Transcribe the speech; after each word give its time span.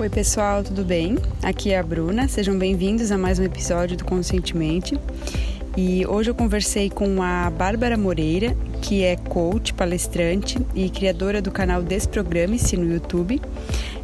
Oi, 0.00 0.08
pessoal, 0.08 0.62
tudo 0.62 0.84
bem? 0.84 1.18
Aqui 1.42 1.72
é 1.72 1.78
a 1.78 1.82
Bruna. 1.82 2.28
Sejam 2.28 2.56
bem-vindos 2.56 3.10
a 3.10 3.18
mais 3.18 3.40
um 3.40 3.42
episódio 3.42 3.96
do 3.96 4.04
Conscientemente. 4.04 4.96
E 5.76 6.06
hoje 6.06 6.30
eu 6.30 6.36
conversei 6.36 6.88
com 6.88 7.20
a 7.20 7.50
Bárbara 7.50 7.96
Moreira, 7.96 8.56
que 8.80 9.02
é 9.02 9.16
coach, 9.16 9.74
palestrante 9.74 10.56
e 10.72 10.88
criadora 10.88 11.42
do 11.42 11.50
canal 11.50 11.82
Desprograme-se 11.82 12.76
no 12.76 12.88
YouTube. 12.88 13.42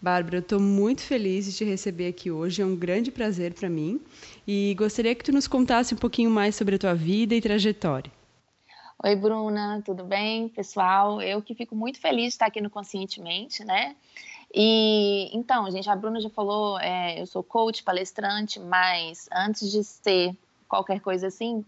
Bárbara, 0.00 0.36
eu 0.36 0.40
estou 0.40 0.58
muito 0.58 1.02
feliz 1.02 1.44
de 1.44 1.52
te 1.52 1.62
receber 1.62 2.08
aqui 2.08 2.30
hoje, 2.30 2.62
é 2.62 2.64
um 2.64 2.74
grande 2.74 3.10
prazer 3.10 3.52
para 3.52 3.68
mim 3.68 4.00
e 4.46 4.74
gostaria 4.78 5.14
que 5.14 5.22
tu 5.22 5.30
nos 5.30 5.46
contasse 5.46 5.92
um 5.92 5.98
pouquinho 5.98 6.30
mais 6.30 6.56
sobre 6.56 6.76
a 6.76 6.78
tua 6.78 6.94
vida 6.94 7.34
e 7.34 7.40
trajetória. 7.42 8.10
Oi, 9.04 9.14
Bruna, 9.14 9.82
tudo 9.84 10.02
bem, 10.02 10.48
pessoal? 10.48 11.20
Eu 11.20 11.42
que 11.42 11.54
fico 11.54 11.76
muito 11.76 12.00
feliz 12.00 12.28
de 12.28 12.28
estar 12.28 12.46
aqui 12.46 12.62
no 12.62 12.70
Conscientemente, 12.70 13.62
né? 13.62 13.94
E 14.54 15.28
então, 15.36 15.70
gente, 15.70 15.90
a 15.90 15.94
Bruna 15.94 16.18
já 16.18 16.30
falou, 16.30 16.80
é, 16.80 17.20
eu 17.20 17.26
sou 17.26 17.42
coach, 17.42 17.82
palestrante, 17.82 18.58
mas 18.58 19.28
antes 19.30 19.70
de 19.70 19.84
ser 19.84 20.34
qualquer 20.66 21.00
coisa 21.00 21.26
assim, 21.26 21.62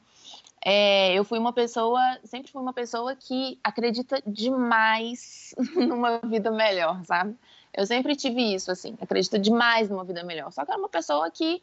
é, 0.68 1.14
eu 1.14 1.22
fui 1.22 1.38
uma 1.38 1.52
pessoa, 1.52 2.00
sempre 2.24 2.50
fui 2.50 2.60
uma 2.60 2.72
pessoa 2.72 3.14
que 3.14 3.56
acredita 3.62 4.20
demais 4.26 5.54
numa 5.76 6.18
vida 6.18 6.50
melhor, 6.50 7.04
sabe? 7.04 7.36
Eu 7.72 7.86
sempre 7.86 8.16
tive 8.16 8.52
isso, 8.52 8.72
assim, 8.72 8.98
acredito 9.00 9.38
demais 9.38 9.88
numa 9.88 10.02
vida 10.02 10.24
melhor. 10.24 10.50
Só 10.50 10.64
que 10.64 10.72
era 10.72 10.80
uma 10.80 10.88
pessoa 10.88 11.30
que 11.30 11.62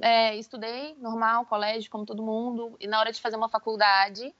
é, 0.00 0.36
estudei 0.36 0.94
normal, 1.00 1.46
colégio, 1.46 1.90
como 1.90 2.06
todo 2.06 2.22
mundo, 2.22 2.76
e 2.78 2.86
na 2.86 3.00
hora 3.00 3.10
de 3.10 3.20
fazer 3.20 3.34
uma 3.34 3.48
faculdade, 3.48 4.32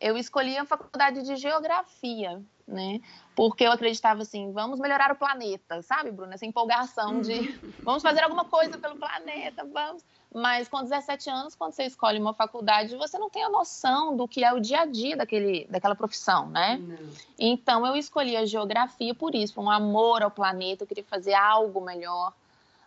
eu 0.00 0.16
escolhi 0.16 0.56
a 0.56 0.64
faculdade 0.64 1.22
de 1.22 1.36
geografia, 1.36 2.42
né? 2.70 3.00
Porque 3.34 3.64
eu 3.64 3.72
acreditava 3.72 4.22
assim, 4.22 4.52
vamos 4.52 4.78
melhorar 4.78 5.12
o 5.12 5.16
planeta, 5.16 5.82
sabe, 5.82 6.10
Bruna? 6.10 6.34
Essa 6.34 6.46
empolgação 6.46 7.20
de 7.20 7.32
uhum. 7.32 7.72
vamos 7.82 8.02
fazer 8.02 8.22
alguma 8.22 8.44
coisa 8.44 8.78
pelo 8.78 8.96
planeta, 8.96 9.64
vamos. 9.64 10.04
Mas 10.32 10.68
com 10.68 10.82
17 10.82 11.28
anos, 11.28 11.54
quando 11.56 11.72
você 11.72 11.84
escolhe 11.84 12.20
uma 12.20 12.32
faculdade, 12.32 12.94
você 12.96 13.18
não 13.18 13.28
tem 13.28 13.42
a 13.42 13.48
noção 13.48 14.16
do 14.16 14.28
que 14.28 14.44
é 14.44 14.52
o 14.52 14.60
dia 14.60 14.82
a 14.82 14.86
dia 14.86 15.16
daquele, 15.16 15.66
daquela 15.68 15.96
profissão, 15.96 16.48
né? 16.48 16.80
Não. 16.80 16.96
Então 17.36 17.84
eu 17.84 17.96
escolhi 17.96 18.36
a 18.36 18.46
geografia 18.46 19.12
por 19.12 19.34
isso, 19.34 19.54
por 19.54 19.64
um 19.64 19.70
amor 19.70 20.22
ao 20.22 20.30
planeta, 20.30 20.84
eu 20.84 20.88
queria 20.88 21.04
fazer 21.04 21.34
algo 21.34 21.80
melhor. 21.80 22.32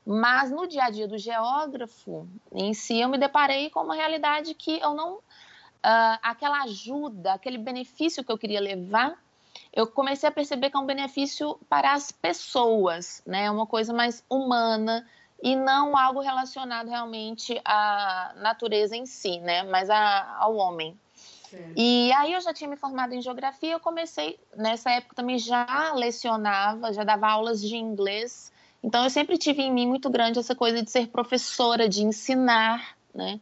Mas 0.06 0.52
no 0.52 0.68
dia 0.68 0.86
a 0.86 0.90
dia 0.90 1.08
do 1.08 1.18
geógrafo, 1.18 2.28
em 2.52 2.74
si, 2.74 3.00
eu 3.00 3.10
me 3.10 3.18
deparei 3.18 3.70
com 3.70 3.82
uma 3.82 3.96
realidade 3.96 4.54
que 4.54 4.80
eu 4.80 4.94
não. 4.94 5.16
Uh, 5.16 6.16
aquela 6.22 6.64
ajuda, 6.64 7.34
aquele 7.34 7.58
benefício 7.58 8.24
que 8.24 8.32
eu 8.32 8.38
queria 8.38 8.62
levar, 8.62 9.22
eu 9.74 9.88
comecei 9.88 10.30
a 10.30 10.32
perceber 10.32 10.70
que 10.70 10.78
é 10.78 10.80
um 10.80 10.86
benefício 10.86 11.60
para 11.68 11.94
as 11.94 12.12
pessoas, 12.12 13.22
né? 13.26 13.46
É 13.46 13.52
uma 13.52 13.66
coisa 13.66 13.92
mais 13.92 14.24
humana, 14.30 15.06
e 15.44 15.58
não 15.58 15.98
algo 15.98 16.22
relacionado 16.22 16.88
realmente 16.88 17.60
à 17.66 18.34
natureza 18.38 18.96
em 18.96 19.06
si, 19.06 19.40
né? 19.42 19.62
Mas 19.64 19.90
a, 19.90 20.38
ao 20.40 20.56
homem. 20.56 20.98
Certo. 21.50 21.74
E 21.76 22.14
aí 22.14 22.32
eu 22.32 22.40
já 22.40 22.54
tinha 22.54 22.70
me 22.70 22.78
formado 22.78 23.14
em 23.14 23.22
geografia, 23.22 23.74
eu 23.74 23.80
comecei, 23.80 24.40
nessa 24.56 24.90
época 24.90 25.14
também 25.16 25.38
já 25.38 25.94
lecionava, 25.96 26.94
já 26.94 27.04
dava 27.04 27.28
aulas 27.28 27.62
de 27.62 27.76
inglês. 27.76 28.54
Então 28.82 29.04
eu 29.04 29.10
sempre 29.10 29.38
tive 29.38 29.62
em 29.62 29.72
mim 29.72 29.86
muito 29.86 30.10
grande 30.10 30.40
essa 30.40 30.56
coisa 30.56 30.82
de 30.82 30.90
ser 30.90 31.08
professora, 31.08 31.90
de 31.90 32.04
ensinar, 32.04 32.96
né? 33.14 33.38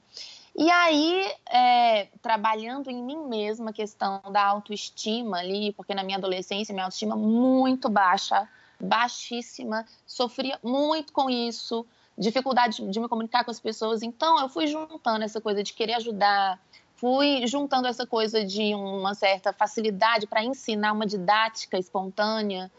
E 0.55 0.69
aí, 0.69 1.33
é, 1.49 2.09
trabalhando 2.21 2.89
em 2.89 3.01
mim 3.01 3.25
mesma, 3.25 3.69
a 3.69 3.73
questão 3.73 4.21
da 4.31 4.43
autoestima 4.43 5.37
ali, 5.37 5.71
porque 5.73 5.95
na 5.95 6.03
minha 6.03 6.17
adolescência, 6.17 6.73
minha 6.73 6.85
autoestima 6.85 7.15
muito 7.15 7.89
baixa, 7.89 8.47
baixíssima, 8.79 9.85
sofria 10.05 10.59
muito 10.61 11.13
com 11.13 11.29
isso, 11.29 11.85
dificuldade 12.17 12.85
de 12.85 12.99
me 12.99 13.07
comunicar 13.07 13.45
com 13.45 13.51
as 13.51 13.59
pessoas. 13.59 14.03
Então, 14.03 14.39
eu 14.39 14.49
fui 14.49 14.67
juntando 14.67 15.23
essa 15.23 15.39
coisa 15.39 15.63
de 15.63 15.73
querer 15.73 15.93
ajudar, 15.93 16.59
fui 16.95 17.47
juntando 17.47 17.87
essa 17.87 18.05
coisa 18.05 18.45
de 18.45 18.75
uma 18.75 19.13
certa 19.13 19.53
facilidade 19.53 20.27
para 20.27 20.43
ensinar 20.43 20.91
uma 20.91 21.05
didática 21.05 21.77
espontânea 21.77 22.69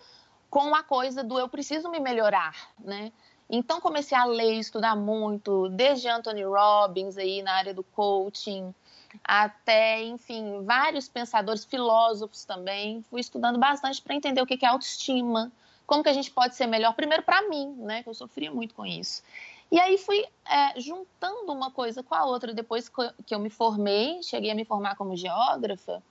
com 0.51 0.75
a 0.75 0.83
coisa 0.83 1.25
do 1.25 1.39
eu 1.39 1.49
preciso 1.49 1.91
me 1.91 1.99
melhorar, 1.99 2.55
né? 2.79 3.11
Então 3.55 3.83
comecei 3.83 4.17
a 4.17 4.25
ler, 4.25 4.55
estudar 4.55 4.97
muito, 4.97 5.69
desde 5.69 6.09
Anthony 6.09 6.43
Robbins 6.43 7.19
aí 7.19 7.43
na 7.43 7.53
área 7.53 7.75
do 7.75 7.85
coaching, 7.85 8.75
até, 9.23 10.03
enfim, 10.03 10.65
vários 10.65 11.07
pensadores, 11.07 11.63
filósofos 11.63 12.47
também. 12.47 13.05
Fui 13.11 13.21
estudando 13.21 13.59
bastante 13.59 14.01
para 14.01 14.15
entender 14.15 14.41
o 14.41 14.47
que 14.47 14.65
é 14.65 14.69
autoestima, 14.69 15.53
como 15.87 16.03
que 16.03 16.09
a 16.09 16.15
gente 16.15 16.31
pode 16.31 16.57
ser 16.57 16.67
melhor, 16.67 16.95
primeiro 16.95 17.23
para 17.23 17.47
mim, 17.47 17.75
né, 17.81 18.03
que 18.03 18.09
eu 18.09 18.15
sofria 18.15 18.51
muito 18.51 18.75
com 18.75 18.87
isso. 18.87 19.23
E 19.71 19.79
aí 19.79 19.99
fui 19.99 20.25
é, 20.47 20.81
juntando 20.81 21.53
uma 21.53 21.71
coisa 21.71 22.03
com 22.03 22.15
a 22.15 22.25
outra. 22.25 22.55
Depois 22.55 22.91
que 23.27 23.35
eu 23.35 23.39
me 23.39 23.51
formei, 23.51 24.23
cheguei 24.23 24.51
a 24.51 24.55
me 24.55 24.65
formar 24.65 24.97
como 24.97 25.15
geógrafa, 25.15 26.03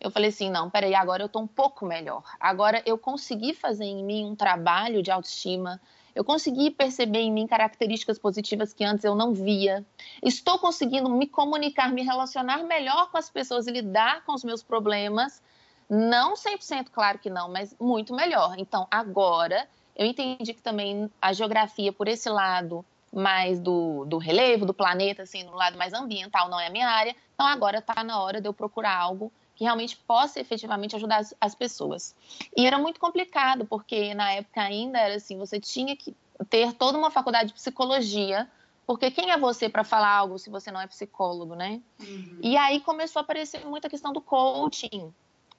eu 0.00 0.10
falei 0.10 0.28
assim, 0.28 0.50
não, 0.50 0.68
peraí, 0.68 0.94
agora 0.94 1.22
eu 1.22 1.26
estou 1.26 1.42
um 1.42 1.46
pouco 1.46 1.86
melhor. 1.86 2.22
Agora 2.38 2.82
eu 2.84 2.98
consegui 2.98 3.54
fazer 3.54 3.84
em 3.84 4.04
mim 4.04 4.24
um 4.26 4.36
trabalho 4.36 5.02
de 5.02 5.10
autoestima, 5.10 5.80
eu 6.14 6.24
consegui 6.24 6.70
perceber 6.70 7.20
em 7.20 7.32
mim 7.32 7.46
características 7.46 8.18
positivas 8.18 8.72
que 8.72 8.84
antes 8.84 9.04
eu 9.04 9.14
não 9.14 9.32
via. 9.32 9.84
Estou 10.22 10.58
conseguindo 10.58 11.10
me 11.10 11.26
comunicar, 11.26 11.92
me 11.92 12.02
relacionar 12.02 12.62
melhor 12.62 13.10
com 13.10 13.18
as 13.18 13.28
pessoas 13.28 13.66
e 13.66 13.72
lidar 13.72 14.24
com 14.24 14.32
os 14.32 14.44
meus 14.44 14.62
problemas 14.62 15.42
não 15.88 16.34
100% 16.34 16.86
claro 16.92 17.18
que 17.18 17.28
não, 17.28 17.50
mas 17.50 17.76
muito 17.78 18.14
melhor. 18.14 18.54
Então, 18.58 18.86
agora, 18.90 19.68
eu 19.94 20.06
entendi 20.06 20.54
que 20.54 20.62
também 20.62 21.10
a 21.20 21.32
geografia, 21.32 21.92
por 21.92 22.08
esse 22.08 22.28
lado 22.28 22.84
mais 23.12 23.60
do, 23.60 24.04
do 24.06 24.18
relevo, 24.18 24.66
do 24.66 24.74
planeta, 24.74 25.22
assim, 25.22 25.44
no 25.44 25.54
lado 25.54 25.78
mais 25.78 25.92
ambiental, 25.92 26.48
não 26.48 26.58
é 26.58 26.66
a 26.66 26.70
minha 26.70 26.88
área. 26.88 27.14
Então, 27.34 27.46
agora 27.46 27.78
está 27.78 28.02
na 28.02 28.20
hora 28.20 28.40
de 28.40 28.48
eu 28.48 28.52
procurar 28.52 28.96
algo 28.96 29.32
que 29.54 29.64
realmente 29.64 29.96
possa 29.96 30.40
efetivamente 30.40 30.96
ajudar 30.96 31.18
as, 31.18 31.34
as, 31.40 31.54
pessoas. 31.54 32.14
E 32.56 32.66
era 32.66 32.78
muito 32.78 32.98
complicado, 32.98 33.64
porque 33.64 34.14
na 34.14 34.32
época 34.32 34.60
ainda 34.60 34.98
era 34.98 35.14
assim, 35.14 35.38
você 35.38 35.60
tinha 35.60 35.96
que 35.96 36.14
ter 36.50 36.72
toda 36.72 36.98
uma 36.98 37.10
faculdade 37.10 37.48
de 37.48 37.54
psicologia, 37.54 38.48
porque 38.86 39.10
quem 39.10 39.30
é 39.30 39.38
você 39.38 39.68
para 39.68 39.84
falar 39.84 40.10
algo 40.10 40.38
se 40.38 40.50
você 40.50 40.70
não 40.70 40.80
é 40.80 40.86
psicólogo, 40.86 41.54
né? 41.54 41.80
Uhum. 42.00 42.38
E 42.42 42.56
aí 42.56 42.80
começou 42.80 43.20
a 43.20 43.22
aparecer 43.22 43.64
muita 43.64 43.88
questão 43.88 44.12
do 44.12 44.20
coaching, 44.20 45.12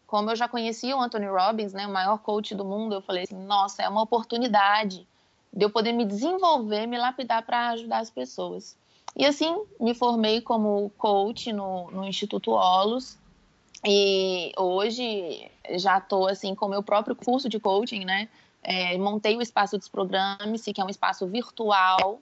como 0.06 0.30
eu 0.30 0.36
já 0.36 0.48
conhecia 0.48 0.96
o 0.96 1.02
Anthony 1.02 1.28
Robbins, 1.28 1.74
né, 1.74 1.88
o 1.88 1.92
maior 1.92 2.20
coach 2.20 2.54
do 2.54 2.64
mundo, 2.64 2.96
eu 2.96 3.02
falei 3.02 3.24
assim, 3.24 3.36
nossa, 3.36 3.82
é 3.82 3.90
uma 3.90 4.02
oportunidade 4.02 5.08
de 5.52 5.66
eu 5.66 5.70
poder 5.70 5.94
me 5.94 6.06
desenvolver, 6.06 6.86
me 6.86 6.98
lapidar 6.98 7.44
para 7.44 7.70
ajudar 7.70 8.00
as 8.00 8.10
pessoas. 8.10 8.78
E 9.16 9.26
assim, 9.26 9.64
me 9.80 9.94
formei 9.94 10.42
como 10.42 10.92
coach 10.98 11.52
no, 11.54 11.90
no 11.92 12.06
Instituto 12.06 12.52
Olos, 12.52 13.18
e 13.86 14.52
hoje 14.58 15.50
já 15.76 16.00
estou 16.00 16.28
assim 16.28 16.56
com 16.56 16.66
o 16.66 16.70
meu 16.70 16.82
próprio 16.82 17.16
curso 17.16 17.48
de 17.48 17.60
coaching, 17.60 18.04
né? 18.04 18.28
É, 18.64 18.98
montei 18.98 19.38
o 19.38 19.42
espaço 19.42 19.78
dos 19.78 19.88
programas, 19.88 20.64
que 20.64 20.82
é 20.82 20.84
um 20.84 20.90
espaço 20.90 21.28
virtual, 21.28 22.20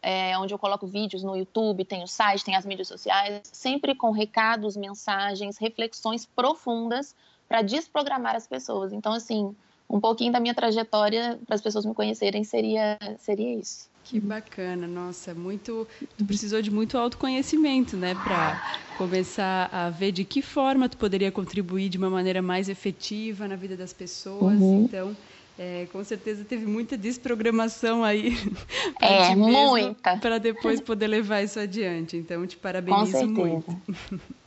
é, 0.00 0.38
onde 0.38 0.54
eu 0.54 0.58
coloco 0.58 0.86
vídeos 0.86 1.24
no 1.24 1.36
YouTube, 1.36 1.84
tem 1.84 2.02
o 2.04 2.06
site, 2.06 2.44
tem 2.44 2.54
as 2.54 2.64
mídias 2.64 2.86
sociais, 2.86 3.42
sempre 3.52 3.94
com 3.94 4.12
recados, 4.12 4.76
mensagens, 4.76 5.58
reflexões 5.58 6.24
profundas 6.24 7.14
para 7.48 7.62
desprogramar 7.62 8.36
as 8.36 8.46
pessoas. 8.46 8.92
Então, 8.92 9.12
assim, 9.12 9.54
um 9.88 10.00
pouquinho 10.00 10.32
da 10.32 10.38
minha 10.38 10.54
trajetória 10.54 11.38
para 11.44 11.56
as 11.56 11.60
pessoas 11.60 11.84
me 11.84 11.92
conhecerem 11.92 12.44
seria, 12.44 12.96
seria 13.18 13.52
isso. 13.56 13.89
Que 14.04 14.18
bacana, 14.18 14.88
nossa, 14.88 15.34
muito. 15.34 15.86
Tu 16.16 16.24
precisou 16.24 16.60
de 16.60 16.70
muito 16.70 16.98
autoconhecimento, 16.98 17.96
né, 17.96 18.14
para 18.14 18.60
começar 18.96 19.68
a 19.72 19.88
ver 19.88 20.12
de 20.12 20.24
que 20.24 20.42
forma 20.42 20.88
tu 20.88 20.96
poderia 20.98 21.30
contribuir 21.30 21.88
de 21.88 21.96
uma 21.96 22.10
maneira 22.10 22.42
mais 22.42 22.68
efetiva 22.68 23.46
na 23.46 23.56
vida 23.56 23.76
das 23.76 23.92
pessoas. 23.92 24.60
Uhum. 24.60 24.84
Então, 24.84 25.16
é, 25.58 25.86
com 25.92 26.02
certeza 26.02 26.44
teve 26.44 26.66
muita 26.66 26.96
desprogramação 26.96 28.02
aí. 28.02 28.34
É, 29.02 29.34
muita. 29.34 30.18
Para 30.18 30.38
depois 30.38 30.80
poder 30.80 31.06
levar 31.06 31.42
isso 31.42 31.58
adiante. 31.58 32.16
Então, 32.16 32.46
te 32.46 32.56
parabenizo 32.56 33.18
com 33.18 33.26
muito. 33.28 33.82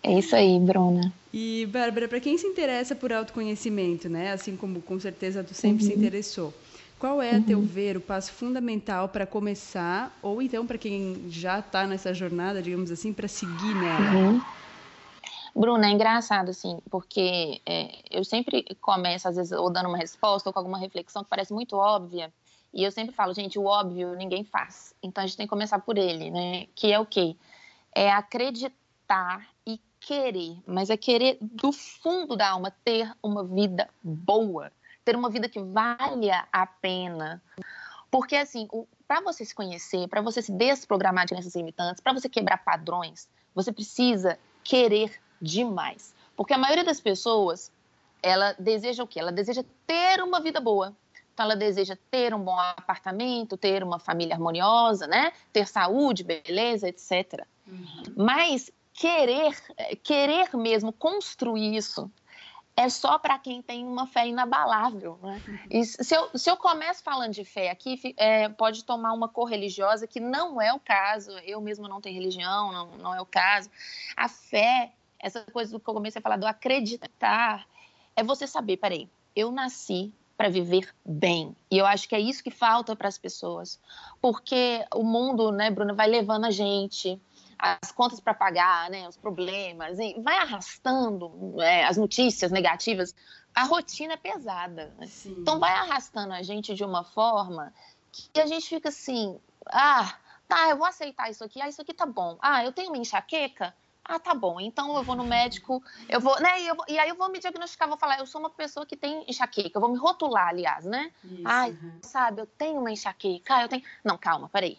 É 0.03 0.19
isso 0.19 0.35
aí, 0.35 0.59
Bruna. 0.59 1.11
E, 1.33 1.67
Bárbara, 1.71 2.07
para 2.07 2.19
quem 2.19 2.37
se 2.37 2.45
interessa 2.45 2.95
por 2.95 3.11
autoconhecimento, 3.11 4.07
né? 4.07 4.31
Assim 4.31 4.55
como 4.55 4.81
com 4.81 4.99
certeza 4.99 5.43
tu 5.43 5.53
sempre 5.53 5.83
uhum. 5.83 5.91
se 5.91 5.97
interessou. 5.97 6.53
Qual 7.03 7.21
é, 7.21 7.35
a 7.35 7.41
teu 7.41 7.59
uhum. 7.59 7.65
ver, 7.65 7.97
o 7.97 7.99
passo 7.99 8.31
fundamental 8.31 9.09
para 9.09 9.25
começar, 9.25 10.17
ou 10.21 10.41
então 10.41 10.65
para 10.65 10.77
quem 10.77 11.29
já 11.29 11.59
está 11.59 11.85
nessa 11.85 12.13
jornada, 12.13 12.61
digamos 12.61 12.89
assim, 12.89 13.11
para 13.11 13.27
seguir 13.27 13.75
nela? 13.75 14.15
Uhum. 14.15 14.41
Bruna, 15.53 15.87
é 15.87 15.89
engraçado, 15.89 16.51
assim, 16.51 16.79
porque 16.89 17.59
é, 17.65 17.93
eu 18.09 18.23
sempre 18.23 18.63
começo, 18.79 19.27
às 19.27 19.35
vezes, 19.35 19.51
ou 19.51 19.69
dando 19.69 19.89
uma 19.89 19.97
resposta 19.97 20.47
ou 20.47 20.53
com 20.53 20.59
alguma 20.59 20.77
reflexão 20.77 21.25
que 21.25 21.29
parece 21.29 21.51
muito 21.51 21.75
óbvia, 21.75 22.31
e 22.73 22.85
eu 22.85 22.89
sempre 22.89 23.13
falo, 23.13 23.33
gente, 23.33 23.59
o 23.59 23.65
óbvio 23.65 24.15
ninguém 24.15 24.45
faz. 24.45 24.95
Então 25.03 25.25
a 25.25 25.27
gente 25.27 25.35
tem 25.35 25.45
que 25.45 25.49
começar 25.49 25.79
por 25.79 25.97
ele, 25.97 26.31
né? 26.31 26.67
Que 26.73 26.93
é 26.93 26.99
o 27.01 27.05
quê? 27.05 27.35
É 27.93 28.13
acreditar 28.13 29.45
e 29.67 29.77
querer, 29.99 30.55
mas 30.65 30.89
é 30.89 30.95
querer 30.95 31.37
do 31.41 31.73
fundo 31.73 32.37
da 32.37 32.51
alma 32.51 32.71
ter 32.85 33.11
uma 33.21 33.43
vida 33.43 33.89
boa, 34.01 34.71
ter 35.03 35.15
uma 35.15 35.29
vida 35.29 35.49
que 35.49 35.59
valha 35.59 36.47
a 36.51 36.65
pena. 36.65 37.41
Porque, 38.09 38.35
assim, 38.35 38.67
para 39.07 39.21
você 39.21 39.43
se 39.43 39.55
conhecer, 39.55 40.07
para 40.07 40.21
você 40.21 40.41
se 40.41 40.51
desprogramar 40.51 41.25
de 41.25 41.33
crenças 41.33 41.55
limitantes, 41.55 42.01
para 42.01 42.13
você 42.13 42.29
quebrar 42.29 42.57
padrões, 42.63 43.27
você 43.55 43.71
precisa 43.71 44.37
querer 44.63 45.19
demais. 45.41 46.13
Porque 46.35 46.53
a 46.53 46.57
maioria 46.57 46.83
das 46.83 46.99
pessoas, 46.99 47.71
ela 48.21 48.53
deseja 48.53 49.03
o 49.03 49.07
quê? 49.07 49.19
Ela 49.19 49.31
deseja 49.31 49.63
ter 49.85 50.21
uma 50.21 50.39
vida 50.39 50.59
boa. 50.59 50.95
Então, 51.33 51.45
ela 51.45 51.55
deseja 51.55 51.97
ter 52.11 52.33
um 52.33 52.39
bom 52.39 52.57
apartamento, 52.59 53.57
ter 53.57 53.83
uma 53.83 53.97
família 53.97 54.35
harmoniosa, 54.35 55.07
né? 55.07 55.33
Ter 55.51 55.67
saúde, 55.67 56.23
beleza, 56.23 56.87
etc. 56.87 57.45
Uhum. 57.67 58.03
Mas 58.15 58.71
querer, 58.93 59.59
querer 60.03 60.55
mesmo 60.55 60.93
construir 60.93 61.75
isso 61.75 62.11
é 62.75 62.89
só 62.89 63.19
para 63.19 63.37
quem 63.37 63.61
tem 63.61 63.85
uma 63.85 64.07
fé 64.07 64.27
inabalável. 64.27 65.19
Né? 65.21 65.41
E 65.69 65.85
se 65.85 66.15
eu, 66.15 66.29
se 66.33 66.49
eu 66.49 66.57
começo 66.57 67.03
falando 67.03 67.31
de 67.31 67.45
fé 67.45 67.69
aqui, 67.69 67.99
é, 68.17 68.49
pode 68.49 68.83
tomar 68.83 69.13
uma 69.13 69.29
cor 69.29 69.45
religiosa, 69.45 70.07
que 70.07 70.19
não 70.19 70.61
é 70.61 70.73
o 70.73 70.79
caso, 70.79 71.31
eu 71.39 71.61
mesmo 71.61 71.87
não 71.87 72.01
tenho 72.01 72.15
religião, 72.15 72.71
não, 72.71 72.87
não 72.97 73.15
é 73.15 73.21
o 73.21 73.25
caso. 73.25 73.69
A 74.15 74.27
fé 74.27 74.91
essa 75.23 75.41
coisa 75.53 75.71
do 75.71 75.79
que 75.79 75.89
eu 75.89 75.93
comecei 75.93 76.19
a 76.19 76.21
falar 76.21 76.35
do 76.35 76.45
acreditar, 76.45 77.65
é 78.13 78.21
você 78.21 78.45
saber, 78.45 78.75
peraí, 78.75 79.09
eu 79.33 79.51
nasci 79.51 80.13
para 80.35 80.49
viver 80.49 80.93
bem. 81.05 81.55
E 81.71 81.77
eu 81.77 81.85
acho 81.85 82.09
que 82.09 82.15
é 82.15 82.19
isso 82.19 82.43
que 82.43 82.51
falta 82.51 82.93
para 82.93 83.07
as 83.07 83.17
pessoas. 83.17 83.79
Porque 84.21 84.85
o 84.93 85.03
mundo, 85.03 85.49
né, 85.51 85.71
Bruna, 85.71 85.93
vai 85.93 86.07
levando 86.07 86.45
a 86.45 86.51
gente 86.51 87.19
as 87.57 87.91
contas 87.91 88.19
para 88.19 88.33
pagar, 88.33 88.89
né, 88.89 89.07
os 89.07 89.17
problemas, 89.17 89.99
e 89.99 90.19
vai 90.21 90.37
arrastando 90.37 91.61
é, 91.61 91.85
as 91.85 91.97
notícias 91.97 92.51
negativas. 92.51 93.15
A 93.55 93.63
rotina 93.63 94.13
é 94.13 94.17
pesada. 94.17 94.93
Né? 94.97 95.07
Então 95.25 95.59
vai 95.59 95.71
arrastando 95.71 96.33
a 96.33 96.41
gente 96.41 96.73
de 96.73 96.83
uma 96.83 97.03
forma 97.03 97.73
que 98.11 98.39
a 98.39 98.45
gente 98.45 98.67
fica 98.67 98.89
assim, 98.89 99.39
ah, 99.67 100.15
tá, 100.47 100.69
eu 100.69 100.77
vou 100.77 100.85
aceitar 100.85 101.29
isso 101.29 101.43
aqui, 101.43 101.61
ah, 101.61 101.67
isso 101.67 101.81
aqui 101.81 101.93
tá 101.93 102.05
bom. 102.05 102.37
Ah, 102.41 102.63
eu 102.63 102.71
tenho 102.71 102.89
uma 102.89 102.97
enxaqueca, 102.97 103.73
ah, 104.03 104.19
tá 104.19 104.33
bom. 104.33 104.59
Então 104.59 104.95
eu 104.95 105.03
vou 105.03 105.15
no 105.15 105.23
médico, 105.25 105.83
eu 106.09 106.19
vou, 106.19 106.39
né? 106.39 106.61
E, 106.61 106.67
eu, 106.67 106.77
e, 106.87 106.99
aí 106.99 107.09
eu 107.09 107.15
vou 107.15 107.29
me 107.29 107.39
diagnosticar, 107.39 107.87
vou 107.87 107.97
falar, 107.97 108.19
eu 108.19 108.25
sou 108.25 108.39
uma 108.39 108.49
pessoa 108.49 108.85
que 108.85 108.95
tem 108.95 109.23
enxaqueca, 109.27 109.77
eu 109.77 109.81
vou 109.81 109.91
me 109.91 109.97
rotular, 109.97 110.49
aliás, 110.49 110.85
né? 110.85 111.11
Isso, 111.23 111.41
Ai, 111.45 111.71
uhum. 111.71 111.99
sabe, 112.01 112.41
eu 112.41 112.45
tenho 112.45 112.79
uma 112.79 112.91
enxaqueca, 112.91 113.55
ah, 113.55 113.61
eu 113.63 113.69
tenho. 113.69 113.83
Não, 114.03 114.17
calma, 114.17 114.49
peraí. 114.49 114.77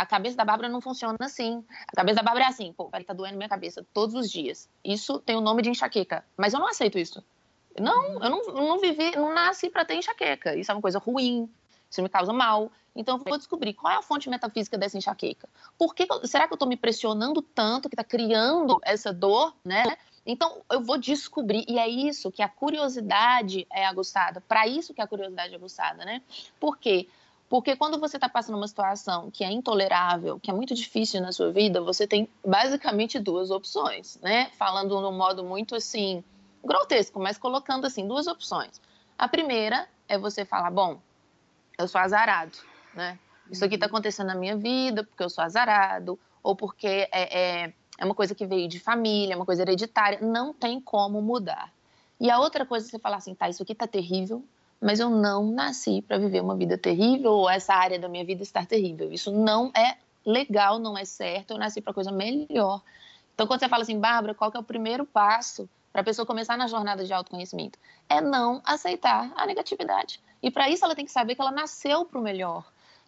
A 0.00 0.06
cabeça 0.06 0.36
da 0.36 0.44
Bárbara 0.44 0.68
não 0.68 0.80
funciona 0.80 1.16
assim. 1.20 1.64
A 1.88 1.96
cabeça 1.96 2.16
da 2.16 2.22
Bárbara 2.22 2.46
é 2.46 2.48
assim, 2.48 2.72
pô, 2.72 2.86
peraí, 2.86 3.04
tá 3.04 3.12
doendo 3.12 3.36
minha 3.36 3.48
cabeça 3.48 3.86
todos 3.92 4.14
os 4.14 4.30
dias. 4.30 4.68
Isso 4.84 5.18
tem 5.20 5.36
o 5.36 5.40
nome 5.40 5.62
de 5.62 5.70
enxaqueca. 5.70 6.24
Mas 6.36 6.52
eu 6.52 6.60
não 6.60 6.68
aceito 6.68 6.98
isso. 6.98 7.22
Não, 7.78 8.22
eu 8.22 8.30
não, 8.30 8.42
não 8.54 8.78
vivi, 8.78 9.14
não 9.16 9.34
nasci 9.34 9.68
para 9.68 9.84
ter 9.84 9.94
enxaqueca. 9.94 10.56
Isso 10.56 10.70
é 10.70 10.74
uma 10.74 10.80
coisa 10.80 10.98
ruim, 10.98 11.48
isso 11.90 12.02
me 12.02 12.08
causa 12.08 12.32
mal. 12.32 12.70
Então, 12.94 13.18
eu 13.18 13.24
vou 13.24 13.36
descobrir 13.36 13.74
qual 13.74 13.92
é 13.92 13.96
a 13.96 14.02
fonte 14.02 14.30
metafísica 14.30 14.78
dessa 14.78 14.96
enxaqueca. 14.96 15.48
Por 15.76 15.94
que, 15.94 16.06
será 16.24 16.46
que 16.46 16.52
eu 16.52 16.56
estou 16.56 16.68
me 16.68 16.76
pressionando 16.76 17.42
tanto 17.42 17.88
que 17.88 17.94
está 17.94 18.02
criando 18.02 18.80
essa 18.82 19.12
dor, 19.12 19.54
né? 19.62 19.84
Então, 20.24 20.62
eu 20.70 20.82
vou 20.82 20.98
descobrir, 20.98 21.64
e 21.68 21.78
é 21.78 21.86
isso 21.86 22.32
que 22.32 22.42
a 22.42 22.48
curiosidade 22.48 23.66
é 23.70 23.86
aguçada, 23.86 24.40
para 24.40 24.66
isso 24.66 24.94
que 24.94 25.00
a 25.00 25.06
curiosidade 25.06 25.52
é 25.52 25.56
aguçada, 25.56 26.04
né? 26.04 26.22
Por 26.58 26.78
quê? 26.78 27.08
Porque 27.48 27.76
quando 27.76 27.98
você 27.98 28.16
está 28.16 28.28
passando 28.28 28.56
uma 28.56 28.66
situação 28.66 29.30
que 29.30 29.44
é 29.44 29.50
intolerável, 29.50 30.40
que 30.40 30.50
é 30.50 30.54
muito 30.54 30.74
difícil 30.74 31.20
na 31.20 31.30
sua 31.30 31.52
vida, 31.52 31.80
você 31.80 32.06
tem 32.06 32.28
basicamente 32.44 33.20
duas 33.20 33.50
opções, 33.50 34.18
né? 34.20 34.50
Falando 34.58 34.88
de 34.88 35.04
um 35.04 35.16
modo 35.16 35.44
muito 35.44 35.76
assim, 35.76 36.24
grotesco, 36.64 37.20
mas 37.20 37.38
colocando 37.38 37.86
assim, 37.86 38.06
duas 38.06 38.26
opções. 38.26 38.80
A 39.16 39.28
primeira 39.28 39.88
é 40.08 40.18
você 40.18 40.44
falar, 40.44 40.70
bom, 40.70 41.00
eu 41.78 41.86
sou 41.86 42.00
azarado, 42.00 42.58
né? 42.94 43.18
Isso 43.48 43.64
aqui 43.64 43.76
está 43.76 43.86
acontecendo 43.86 44.26
na 44.26 44.34
minha 44.34 44.56
vida 44.56 45.04
porque 45.04 45.22
eu 45.22 45.30
sou 45.30 45.44
azarado, 45.44 46.18
ou 46.42 46.56
porque 46.56 46.86
é, 46.86 47.08
é, 47.12 47.72
é 47.98 48.04
uma 48.04 48.14
coisa 48.14 48.34
que 48.34 48.44
veio 48.44 48.68
de 48.68 48.80
família, 48.80 49.34
é 49.34 49.36
uma 49.36 49.46
coisa 49.46 49.62
hereditária, 49.62 50.18
não 50.20 50.52
tem 50.52 50.80
como 50.80 51.22
mudar. 51.22 51.72
E 52.18 52.30
a 52.30 52.40
outra 52.40 52.66
coisa 52.66 52.86
é 52.86 52.90
você 52.90 52.98
falar 52.98 53.18
assim, 53.18 53.34
tá, 53.34 53.48
isso 53.48 53.62
aqui 53.62 53.74
tá 53.74 53.86
terrível, 53.86 54.44
mas 54.80 55.00
eu 55.00 55.10
não 55.10 55.50
nasci 55.50 56.02
para 56.02 56.18
viver 56.18 56.40
uma 56.40 56.56
vida 56.56 56.76
terrível 56.76 57.32
ou 57.32 57.50
essa 57.50 57.74
área 57.74 57.98
da 57.98 58.08
minha 58.08 58.24
vida 58.24 58.42
estar 58.42 58.66
terrível. 58.66 59.12
Isso 59.12 59.32
não 59.32 59.70
é 59.76 59.96
legal, 60.24 60.78
não 60.78 60.96
é 60.96 61.04
certo, 61.04 61.52
eu 61.52 61.58
nasci 61.58 61.80
para 61.80 61.92
coisa 61.92 62.12
melhor. 62.12 62.82
Então, 63.34 63.46
quando 63.46 63.60
você 63.60 63.68
fala 63.68 63.82
assim, 63.82 63.98
Bárbara, 63.98 64.34
qual 64.34 64.50
que 64.50 64.56
é 64.56 64.60
o 64.60 64.64
primeiro 64.64 65.04
passo 65.04 65.68
para 65.92 66.00
a 66.00 66.04
pessoa 66.04 66.26
começar 66.26 66.56
na 66.56 66.66
jornada 66.66 67.04
de 67.04 67.12
autoconhecimento? 67.12 67.78
É 68.08 68.20
não 68.20 68.60
aceitar 68.64 69.32
a 69.36 69.46
negatividade. 69.46 70.20
E 70.42 70.50
para 70.50 70.68
isso 70.68 70.84
ela 70.84 70.94
tem 70.94 71.04
que 71.04 71.12
saber 71.12 71.34
que 71.34 71.40
ela 71.40 71.50
nasceu 71.50 72.04
para 72.04 72.18
o 72.18 72.22
melhor. 72.22 72.64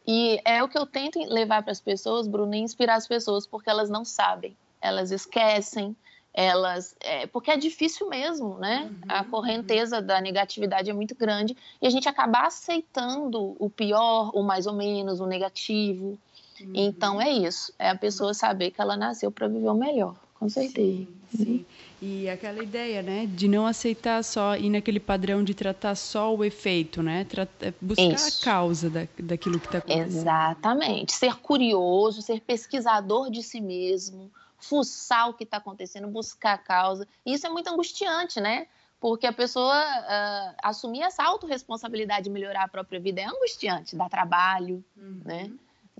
E 0.06 0.40
é 0.44 0.62
o 0.62 0.68
que 0.68 0.78
eu 0.78 0.86
tento 0.86 1.18
levar 1.18 1.62
para 1.62 1.72
as 1.72 1.80
pessoas, 1.80 2.26
Bruno, 2.26 2.54
e 2.54 2.58
inspirar 2.58 2.94
as 2.94 3.06
pessoas, 3.06 3.46
porque 3.46 3.68
elas 3.68 3.90
não 3.90 4.04
sabem, 4.04 4.56
elas 4.80 5.10
esquecem, 5.10 5.94
elas. 6.32 6.94
É, 7.00 7.26
porque 7.26 7.50
é 7.50 7.56
difícil 7.56 8.08
mesmo, 8.08 8.58
né? 8.58 8.90
Uhum, 8.90 8.98
a 9.08 9.24
correnteza 9.24 9.98
uhum. 9.98 10.06
da 10.06 10.20
negatividade 10.20 10.90
é 10.90 10.92
muito 10.92 11.14
grande 11.14 11.56
e 11.80 11.86
a 11.86 11.90
gente 11.90 12.08
acaba 12.08 12.46
aceitando 12.46 13.56
o 13.58 13.68
pior, 13.68 14.30
o 14.34 14.42
mais 14.42 14.66
ou 14.66 14.74
menos, 14.74 15.20
o 15.20 15.26
negativo. 15.26 16.18
Uhum. 16.60 16.72
Então 16.74 17.20
é 17.20 17.30
isso, 17.30 17.72
é 17.78 17.90
a 17.90 17.96
pessoa 17.96 18.34
saber 18.34 18.70
que 18.70 18.80
ela 18.80 18.96
nasceu 18.96 19.30
para 19.30 19.48
viver 19.48 19.68
o 19.68 19.74
melhor, 19.74 20.16
com 20.34 20.48
certeza. 20.48 21.06
Sim, 21.30 21.36
sim. 21.36 21.66
E 22.00 22.28
aquela 22.28 22.62
ideia, 22.62 23.02
né, 23.02 23.26
de 23.26 23.48
não 23.48 23.66
aceitar 23.66 24.22
só 24.22 24.56
ir 24.56 24.70
naquele 24.70 25.00
padrão 25.00 25.42
de 25.42 25.52
tratar 25.52 25.96
só 25.96 26.32
o 26.34 26.44
efeito, 26.44 27.02
né, 27.02 27.26
é 27.60 27.74
buscar 27.80 28.14
Isso. 28.14 28.40
a 28.40 28.44
causa 28.44 28.88
da, 28.88 29.08
daquilo 29.18 29.58
que 29.58 29.66
está 29.66 29.78
acontecendo. 29.78 30.06
Exatamente. 30.06 31.12
Ser 31.12 31.34
curioso, 31.38 32.22
ser 32.22 32.40
pesquisador 32.40 33.30
de 33.30 33.42
si 33.42 33.60
mesmo, 33.60 34.30
fuçar 34.58 35.28
o 35.30 35.34
que 35.34 35.44
está 35.44 35.58
acontecendo, 35.58 36.08
buscar 36.08 36.54
a 36.54 36.58
causa. 36.58 37.06
E 37.24 37.32
isso 37.32 37.46
é 37.46 37.50
muito 37.50 37.68
angustiante, 37.68 38.40
né? 38.40 38.66
Porque 39.00 39.26
a 39.26 39.32
pessoa 39.32 39.76
uh, 39.76 40.54
assumir 40.62 41.02
essa 41.02 41.22
autorresponsabilidade 41.22 42.24
de 42.24 42.30
melhorar 42.30 42.64
a 42.64 42.68
própria 42.68 42.98
vida 42.98 43.20
é 43.20 43.26
angustiante, 43.26 43.94
dá 43.94 44.08
trabalho, 44.08 44.84
uhum. 44.96 45.22
né? 45.24 45.50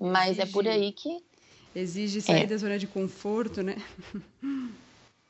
Mas 0.01 0.39
exige, 0.39 0.43
é 0.43 0.53
por 0.53 0.67
aí 0.67 0.93
que. 0.93 1.25
Exige 1.75 2.21
sair 2.21 2.43
é. 2.43 2.47
da 2.47 2.57
zona 2.57 2.79
de 2.79 2.87
conforto, 2.87 3.63
né? 3.63 3.77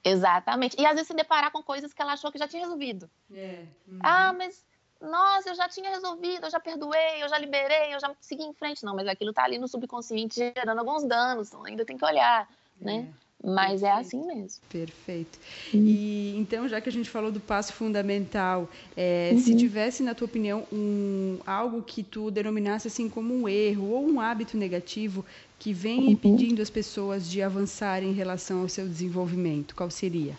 Exatamente. 0.02 0.80
E 0.80 0.86
às 0.86 0.92
vezes 0.92 1.08
se 1.08 1.14
deparar 1.14 1.50
com 1.50 1.62
coisas 1.62 1.92
que 1.92 2.00
ela 2.00 2.14
achou 2.14 2.32
que 2.32 2.38
já 2.38 2.48
tinha 2.48 2.62
resolvido. 2.62 3.10
É. 3.32 3.64
Uhum. 3.86 3.98
Ah, 4.02 4.32
mas 4.32 4.64
nossa, 5.00 5.50
eu 5.50 5.54
já 5.54 5.68
tinha 5.68 5.90
resolvido, 5.90 6.44
eu 6.44 6.50
já 6.50 6.58
perdoei, 6.58 7.22
eu 7.22 7.28
já 7.28 7.38
liberei, 7.38 7.94
eu 7.94 8.00
já 8.00 8.14
segui 8.20 8.44
em 8.44 8.52
frente. 8.52 8.84
Não, 8.84 8.94
mas 8.94 9.06
aquilo 9.06 9.32
tá 9.32 9.44
ali 9.44 9.58
no 9.58 9.68
subconsciente 9.68 10.36
gerando 10.36 10.78
alguns 10.78 11.04
danos, 11.04 11.48
então 11.48 11.64
ainda 11.64 11.84
tem 11.84 11.96
que 11.96 12.04
olhar, 12.04 12.48
né? 12.80 13.08
É. 13.24 13.28
Mas 13.44 13.82
Perfeito. 13.82 13.84
é 13.84 13.92
assim 13.92 14.26
mesmo. 14.26 14.60
Perfeito. 14.68 15.38
Uhum. 15.72 15.80
E 15.86 16.36
então, 16.36 16.68
já 16.68 16.80
que 16.80 16.88
a 16.88 16.92
gente 16.92 17.08
falou 17.08 17.30
do 17.30 17.38
passo 17.38 17.72
fundamental, 17.72 18.68
é, 18.96 19.30
uhum. 19.32 19.38
se 19.38 19.56
tivesse, 19.56 20.02
na 20.02 20.12
tua 20.12 20.24
opinião, 20.26 20.66
um, 20.72 21.38
algo 21.46 21.80
que 21.82 22.02
tu 22.02 22.32
denominasse 22.32 22.88
assim 22.88 23.08
como 23.08 23.32
um 23.32 23.48
erro 23.48 23.90
ou 23.90 24.08
um 24.08 24.20
hábito 24.20 24.56
negativo 24.56 25.24
que 25.56 25.72
vem 25.72 26.00
uhum. 26.00 26.10
impedindo 26.10 26.60
as 26.60 26.68
pessoas 26.68 27.30
de 27.30 27.40
avançarem 27.40 28.10
em 28.10 28.14
relação 28.14 28.62
ao 28.62 28.68
seu 28.68 28.88
desenvolvimento, 28.88 29.74
qual 29.74 29.90
seria? 29.90 30.36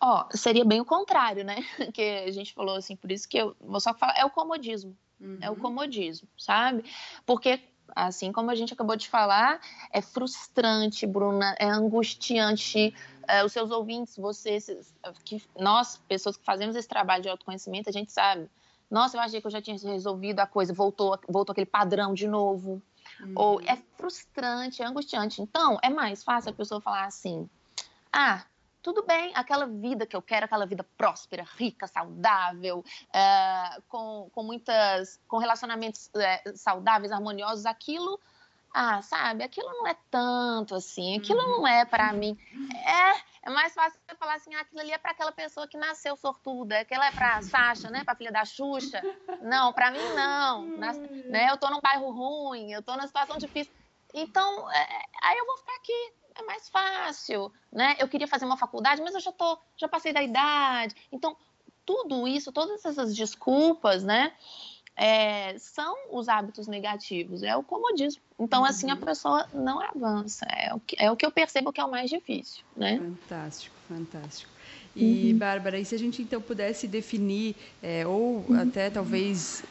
Ó, 0.00 0.24
oh, 0.24 0.36
seria 0.36 0.64
bem 0.64 0.80
o 0.80 0.84
contrário, 0.84 1.44
né? 1.44 1.64
Que 1.94 2.24
a 2.26 2.30
gente 2.32 2.52
falou 2.52 2.76
assim, 2.76 2.96
por 2.96 3.12
isso 3.12 3.28
que 3.28 3.38
eu 3.38 3.54
vou 3.60 3.80
só 3.80 3.94
falar, 3.94 4.14
é 4.18 4.24
o 4.24 4.30
comodismo. 4.30 4.96
É 5.40 5.48
o 5.48 5.54
uhum. 5.54 5.58
comodismo, 5.58 6.28
sabe? 6.36 6.84
Porque 7.24 7.58
Assim 7.94 8.32
como 8.32 8.50
a 8.50 8.54
gente 8.54 8.72
acabou 8.72 8.96
de 8.96 9.08
falar, 9.08 9.60
é 9.92 10.02
frustrante, 10.02 11.06
Bruna, 11.06 11.54
é 11.58 11.66
angustiante. 11.66 12.94
É, 13.26 13.44
os 13.44 13.52
seus 13.52 13.70
ouvintes, 13.70 14.16
vocês, 14.16 14.68
que, 15.24 15.42
nós, 15.58 15.96
pessoas 16.08 16.36
que 16.36 16.44
fazemos 16.44 16.76
esse 16.76 16.88
trabalho 16.88 17.22
de 17.22 17.28
autoconhecimento, 17.28 17.88
a 17.88 17.92
gente 17.92 18.12
sabe. 18.12 18.50
Nossa, 18.90 19.16
eu 19.16 19.20
achei 19.20 19.40
que 19.40 19.46
eu 19.46 19.50
já 19.50 19.62
tinha 19.62 19.76
resolvido 19.78 20.40
a 20.40 20.46
coisa, 20.46 20.74
voltou, 20.74 21.18
voltou 21.28 21.52
aquele 21.52 21.66
padrão 21.66 22.12
de 22.12 22.28
novo. 22.28 22.82
Uhum. 23.20 23.32
Ou 23.36 23.60
é 23.62 23.78
frustrante, 23.96 24.82
é 24.82 24.86
angustiante. 24.86 25.40
Então, 25.40 25.78
é 25.82 25.88
mais 25.88 26.22
fácil 26.22 26.50
a 26.50 26.54
pessoa 26.54 26.80
falar 26.80 27.06
assim: 27.06 27.48
ah, 28.12 28.44
tudo 28.84 29.02
bem, 29.02 29.32
aquela 29.34 29.64
vida 29.66 30.06
que 30.06 30.14
eu 30.14 30.20
quero, 30.20 30.44
aquela 30.44 30.66
vida 30.66 30.84
próspera, 30.98 31.42
rica, 31.56 31.86
saudável, 31.86 32.84
é, 33.10 33.80
com, 33.88 34.28
com 34.30 34.42
muitas, 34.42 35.18
com 35.26 35.38
relacionamentos 35.38 36.10
é, 36.14 36.52
saudáveis, 36.54 37.10
harmoniosos, 37.10 37.64
aquilo, 37.64 38.20
ah, 38.74 39.00
sabe, 39.00 39.42
aquilo 39.42 39.68
não 39.68 39.86
é 39.86 39.96
tanto 40.10 40.74
assim, 40.74 41.16
aquilo 41.16 41.40
uhum. 41.40 41.50
não 41.60 41.66
é 41.66 41.86
para 41.86 42.12
mim. 42.12 42.36
É, 42.84 43.48
é 43.48 43.50
mais 43.50 43.72
fácil 43.72 43.98
você 44.06 44.14
falar 44.16 44.34
assim, 44.34 44.54
ah, 44.54 44.60
aquilo 44.60 44.82
ali 44.82 44.92
é 44.92 44.98
para 44.98 45.12
aquela 45.12 45.32
pessoa 45.32 45.66
que 45.66 45.78
nasceu 45.78 46.14
sortuda, 46.14 46.80
aquilo 46.80 47.02
é 47.02 47.10
para 47.10 47.40
Sasha, 47.40 47.88
né, 47.88 48.04
para 48.04 48.14
filha 48.14 48.32
da 48.32 48.44
Xuxa. 48.44 49.00
Não, 49.40 49.72
para 49.72 49.92
mim 49.92 50.06
não, 50.14 50.66
Nas, 50.76 50.98
né? 50.98 51.48
Eu 51.50 51.56
tô 51.56 51.70
num 51.70 51.80
bairro 51.80 52.10
ruim, 52.10 52.70
eu 52.70 52.82
tô 52.82 52.92
numa 52.92 53.06
situação 53.06 53.38
difícil. 53.38 53.72
Então, 54.12 54.70
é, 54.70 55.02
aí 55.22 55.38
eu 55.38 55.46
vou 55.46 55.56
ficar 55.56 55.74
aqui 55.76 56.23
é 56.36 56.42
mais 56.42 56.68
fácil, 56.68 57.52
né? 57.72 57.96
Eu 57.98 58.08
queria 58.08 58.26
fazer 58.26 58.44
uma 58.44 58.56
faculdade, 58.56 59.00
mas 59.02 59.14
eu 59.14 59.20
já 59.20 59.32
tô, 59.32 59.58
já 59.76 59.88
passei 59.88 60.12
da 60.12 60.22
idade. 60.22 60.94
Então, 61.12 61.36
tudo 61.86 62.26
isso, 62.26 62.52
todas 62.52 62.84
essas 62.84 63.14
desculpas, 63.14 64.02
né? 64.02 64.32
É, 64.96 65.58
são 65.58 65.96
os 66.12 66.28
hábitos 66.28 66.68
negativos, 66.68 67.42
é 67.42 67.56
o 67.56 67.64
comodismo. 67.64 68.22
Então, 68.38 68.60
uhum. 68.60 68.66
assim, 68.66 68.90
a 68.90 68.96
pessoa 68.96 69.48
não 69.52 69.80
avança. 69.80 70.46
É 70.46 70.72
o, 70.72 70.80
que, 70.80 70.96
é 70.98 71.10
o 71.10 71.16
que 71.16 71.26
eu 71.26 71.32
percebo 71.32 71.72
que 71.72 71.80
é 71.80 71.84
o 71.84 71.90
mais 71.90 72.08
difícil, 72.08 72.64
né? 72.76 72.98
Fantástico, 72.98 73.74
fantástico. 73.88 74.50
E, 74.94 75.32
uhum. 75.32 75.38
Bárbara, 75.38 75.78
e 75.78 75.84
se 75.84 75.94
a 75.94 75.98
gente 75.98 76.22
então 76.22 76.40
pudesse 76.40 76.86
definir, 76.86 77.56
é, 77.82 78.06
ou 78.06 78.44
uhum. 78.48 78.60
até 78.60 78.88
talvez 78.88 79.64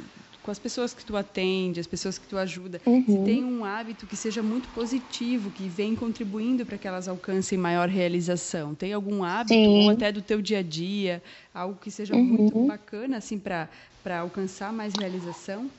com 0.44 0.52
as 0.52 0.60
pessoas 0.60 0.94
que 0.94 1.06
tu 1.06 1.16
atende, 1.16 1.80
as 1.80 1.88
pessoas 1.88 2.18
que 2.18 2.28
tu 2.28 2.38
ajuda, 2.38 2.82
uhum. 2.86 3.06
se 3.06 3.18
tem 3.24 3.44
um 3.46 3.64
hábito 3.64 4.06
que 4.06 4.18
seja 4.18 4.44
muito 4.44 4.68
positivo, 4.70 5.50
que 5.50 5.70
vem 5.70 5.96
contribuindo 5.96 6.66
para 6.66 6.78
que 6.78 6.86
elas 6.86 7.08
alcancem 7.08 7.58
maior 7.58 7.88
realização. 7.88 8.76
Tem 8.76 8.92
algum 8.92 9.24
hábito 9.24 9.54
Sim. 9.54 9.86
ou 9.86 9.90
até 9.90 10.12
do 10.12 10.22
teu 10.22 10.42
dia 10.42 10.60
a 10.60 10.62
dia, 10.62 11.24
algo 11.54 11.80
que 11.80 11.90
seja 11.90 12.14
uhum. 12.14 12.24
muito 12.24 12.68
bacana 12.68 13.18
assim 13.18 13.40
para 13.40 13.70
para 14.04 14.20
alcançar 14.20 14.74
mais 14.74 14.94
realização? 15.00 15.72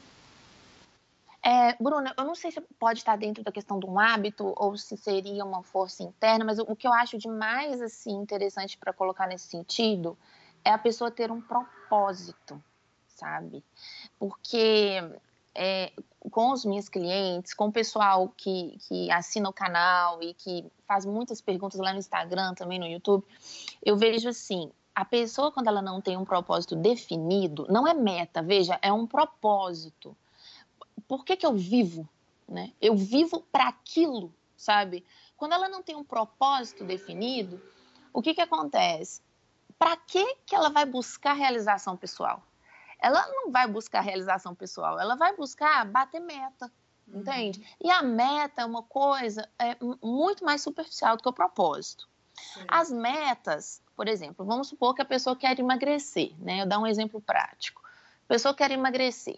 É, 1.44 1.76
Bruna, 1.78 2.14
eu 2.16 2.24
não 2.24 2.34
sei 2.34 2.50
se 2.50 2.58
pode 2.78 3.00
estar 3.00 3.16
dentro 3.16 3.44
da 3.44 3.52
questão 3.52 3.78
de 3.78 3.84
um 3.84 3.98
hábito 3.98 4.54
ou 4.56 4.78
se 4.78 4.96
seria 4.96 5.44
uma 5.44 5.62
força 5.62 6.02
interna, 6.02 6.42
mas 6.42 6.58
o, 6.58 6.62
o 6.62 6.74
que 6.74 6.86
eu 6.86 6.92
acho 6.94 7.18
de 7.18 7.28
mais 7.28 7.82
assim 7.82 8.12
interessante 8.12 8.78
para 8.78 8.94
colocar 8.94 9.26
nesse 9.26 9.48
sentido 9.48 10.16
é 10.64 10.70
a 10.70 10.78
pessoa 10.78 11.10
ter 11.10 11.30
um 11.30 11.42
propósito 11.42 12.58
sabe? 13.24 13.64
Porque 14.18 15.02
é, 15.54 15.90
com 16.30 16.52
os 16.52 16.64
meus 16.66 16.90
clientes, 16.90 17.54
com 17.54 17.68
o 17.68 17.72
pessoal 17.72 18.28
que, 18.36 18.76
que 18.86 19.10
assina 19.10 19.48
o 19.48 19.52
canal 19.52 20.22
e 20.22 20.34
que 20.34 20.70
faz 20.86 21.06
muitas 21.06 21.40
perguntas 21.40 21.80
lá 21.80 21.92
no 21.92 21.98
Instagram, 21.98 22.52
também 22.52 22.78
no 22.78 22.86
YouTube, 22.86 23.24
eu 23.82 23.96
vejo 23.96 24.28
assim, 24.28 24.70
a 24.94 25.06
pessoa 25.06 25.50
quando 25.50 25.68
ela 25.68 25.80
não 25.80 26.02
tem 26.02 26.18
um 26.18 26.24
propósito 26.24 26.76
definido, 26.76 27.66
não 27.70 27.88
é 27.88 27.94
meta, 27.94 28.42
veja, 28.42 28.78
é 28.82 28.92
um 28.92 29.06
propósito. 29.06 30.14
Por 31.08 31.24
que 31.24 31.34
que 31.34 31.46
eu 31.46 31.54
vivo, 31.54 32.06
né? 32.46 32.72
Eu 32.80 32.94
vivo 32.94 33.40
para 33.50 33.68
aquilo, 33.68 34.32
sabe? 34.54 35.02
Quando 35.34 35.52
ela 35.52 35.68
não 35.68 35.82
tem 35.82 35.96
um 35.96 36.04
propósito 36.04 36.84
definido, 36.84 37.60
o 38.12 38.20
que 38.20 38.34
que 38.34 38.40
acontece? 38.42 39.22
Para 39.78 39.96
que 39.96 40.36
que 40.46 40.54
ela 40.54 40.68
vai 40.68 40.84
buscar 40.84 41.32
realização 41.32 41.96
pessoal? 41.96 42.42
Ela 43.00 43.26
não 43.28 43.50
vai 43.50 43.66
buscar 43.66 44.00
realização 44.00 44.54
pessoal, 44.54 44.98
ela 44.98 45.14
vai 45.16 45.34
buscar 45.36 45.84
bater 45.86 46.20
meta, 46.20 46.70
uhum. 47.08 47.20
entende? 47.20 47.66
E 47.82 47.90
a 47.90 48.02
meta 48.02 48.62
é 48.62 48.64
uma 48.64 48.82
coisa 48.82 49.48
é, 49.58 49.76
muito 50.02 50.44
mais 50.44 50.62
superficial 50.62 51.16
do 51.16 51.22
que 51.22 51.28
o 51.28 51.32
propósito. 51.32 52.08
Sim. 52.34 52.64
As 52.66 52.90
metas, 52.90 53.82
por 53.94 54.08
exemplo, 54.08 54.44
vamos 54.44 54.68
supor 54.68 54.94
que 54.94 55.02
a 55.02 55.04
pessoa 55.04 55.36
quer 55.36 55.58
emagrecer, 55.58 56.32
né? 56.38 56.62
Eu 56.62 56.66
dar 56.66 56.78
um 56.78 56.86
exemplo 56.86 57.20
prático. 57.20 57.82
A 58.24 58.28
pessoa 58.28 58.54
quer 58.54 58.70
emagrecer. 58.70 59.36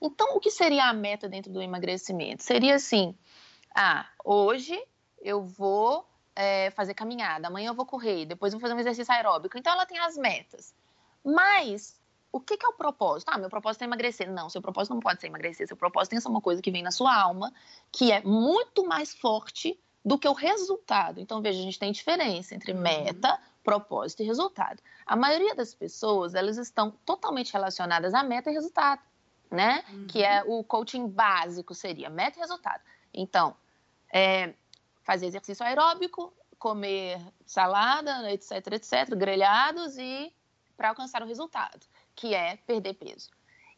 Então, 0.00 0.36
o 0.36 0.40
que 0.40 0.50
seria 0.50 0.86
a 0.86 0.92
meta 0.92 1.28
dentro 1.28 1.52
do 1.52 1.62
emagrecimento? 1.62 2.42
Seria 2.42 2.74
assim: 2.74 3.16
ah, 3.74 4.06
hoje 4.24 4.80
eu 5.20 5.44
vou 5.44 6.08
é, 6.34 6.70
fazer 6.72 6.94
caminhada, 6.94 7.46
amanhã 7.46 7.68
eu 7.70 7.74
vou 7.74 7.86
correr, 7.86 8.26
depois 8.26 8.52
eu 8.52 8.58
vou 8.58 8.68
fazer 8.68 8.74
um 8.76 8.80
exercício 8.80 9.14
aeróbico. 9.14 9.56
Então, 9.56 9.72
ela 9.72 9.86
tem 9.86 9.98
as 9.98 10.16
metas. 10.16 10.74
Mas 11.24 12.01
o 12.32 12.40
que, 12.40 12.56
que, 12.56 12.64
é 12.64 12.68
o 12.68 12.72
propósito? 12.72 13.28
Ah, 13.28 13.38
meu 13.38 13.50
propósito 13.50 13.82
é 13.82 13.84
emagrecer. 13.84 14.32
Não, 14.32 14.48
seu 14.48 14.62
propósito 14.62 14.94
não 14.94 15.00
pode 15.00 15.20
ser 15.20 15.26
emagrecer. 15.26 15.68
Seu 15.68 15.76
propósito 15.76 16.10
tem 16.10 16.18
que 16.18 16.22
ser 16.22 16.30
uma 16.30 16.40
coisa 16.40 16.62
que 16.62 16.70
vem 16.70 16.82
na 16.82 16.90
sua 16.90 17.14
alma, 17.14 17.52
que 17.92 18.10
é 18.10 18.22
muito 18.22 18.86
mais 18.86 19.14
forte 19.14 19.78
do 20.02 20.18
que 20.18 20.26
o 20.26 20.32
resultado. 20.32 21.20
Então, 21.20 21.42
veja, 21.42 21.60
a 21.60 21.62
gente 21.62 21.78
tem 21.78 21.92
diferença 21.92 22.54
entre 22.54 22.72
uhum. 22.72 22.80
meta, 22.80 23.38
propósito 23.62 24.22
e 24.22 24.26
resultado. 24.26 24.82
A 25.04 25.14
maioria 25.14 25.54
das 25.54 25.74
pessoas, 25.74 26.34
elas 26.34 26.56
estão 26.56 26.90
totalmente 27.04 27.52
relacionadas 27.52 28.14
a 28.14 28.22
meta 28.22 28.50
e 28.50 28.54
resultado, 28.54 29.02
né? 29.50 29.84
Uhum. 29.90 30.06
Que 30.06 30.24
é 30.24 30.42
o 30.46 30.64
coaching 30.64 31.06
básico, 31.06 31.74
seria 31.74 32.08
meta 32.08 32.38
e 32.38 32.40
resultado. 32.40 32.82
Então, 33.12 33.54
é, 34.10 34.54
fazer 35.02 35.26
exercício 35.26 35.64
aeróbico, 35.64 36.32
comer 36.58 37.20
salada, 37.44 38.32
etc, 38.32 38.52
etc, 38.72 39.14
grelhados 39.14 39.98
e 39.98 40.32
para 40.76 40.88
alcançar 40.88 41.22
o 41.22 41.26
resultado 41.26 41.86
que 42.22 42.34
é 42.36 42.56
perder 42.64 42.94
peso. 42.94 43.28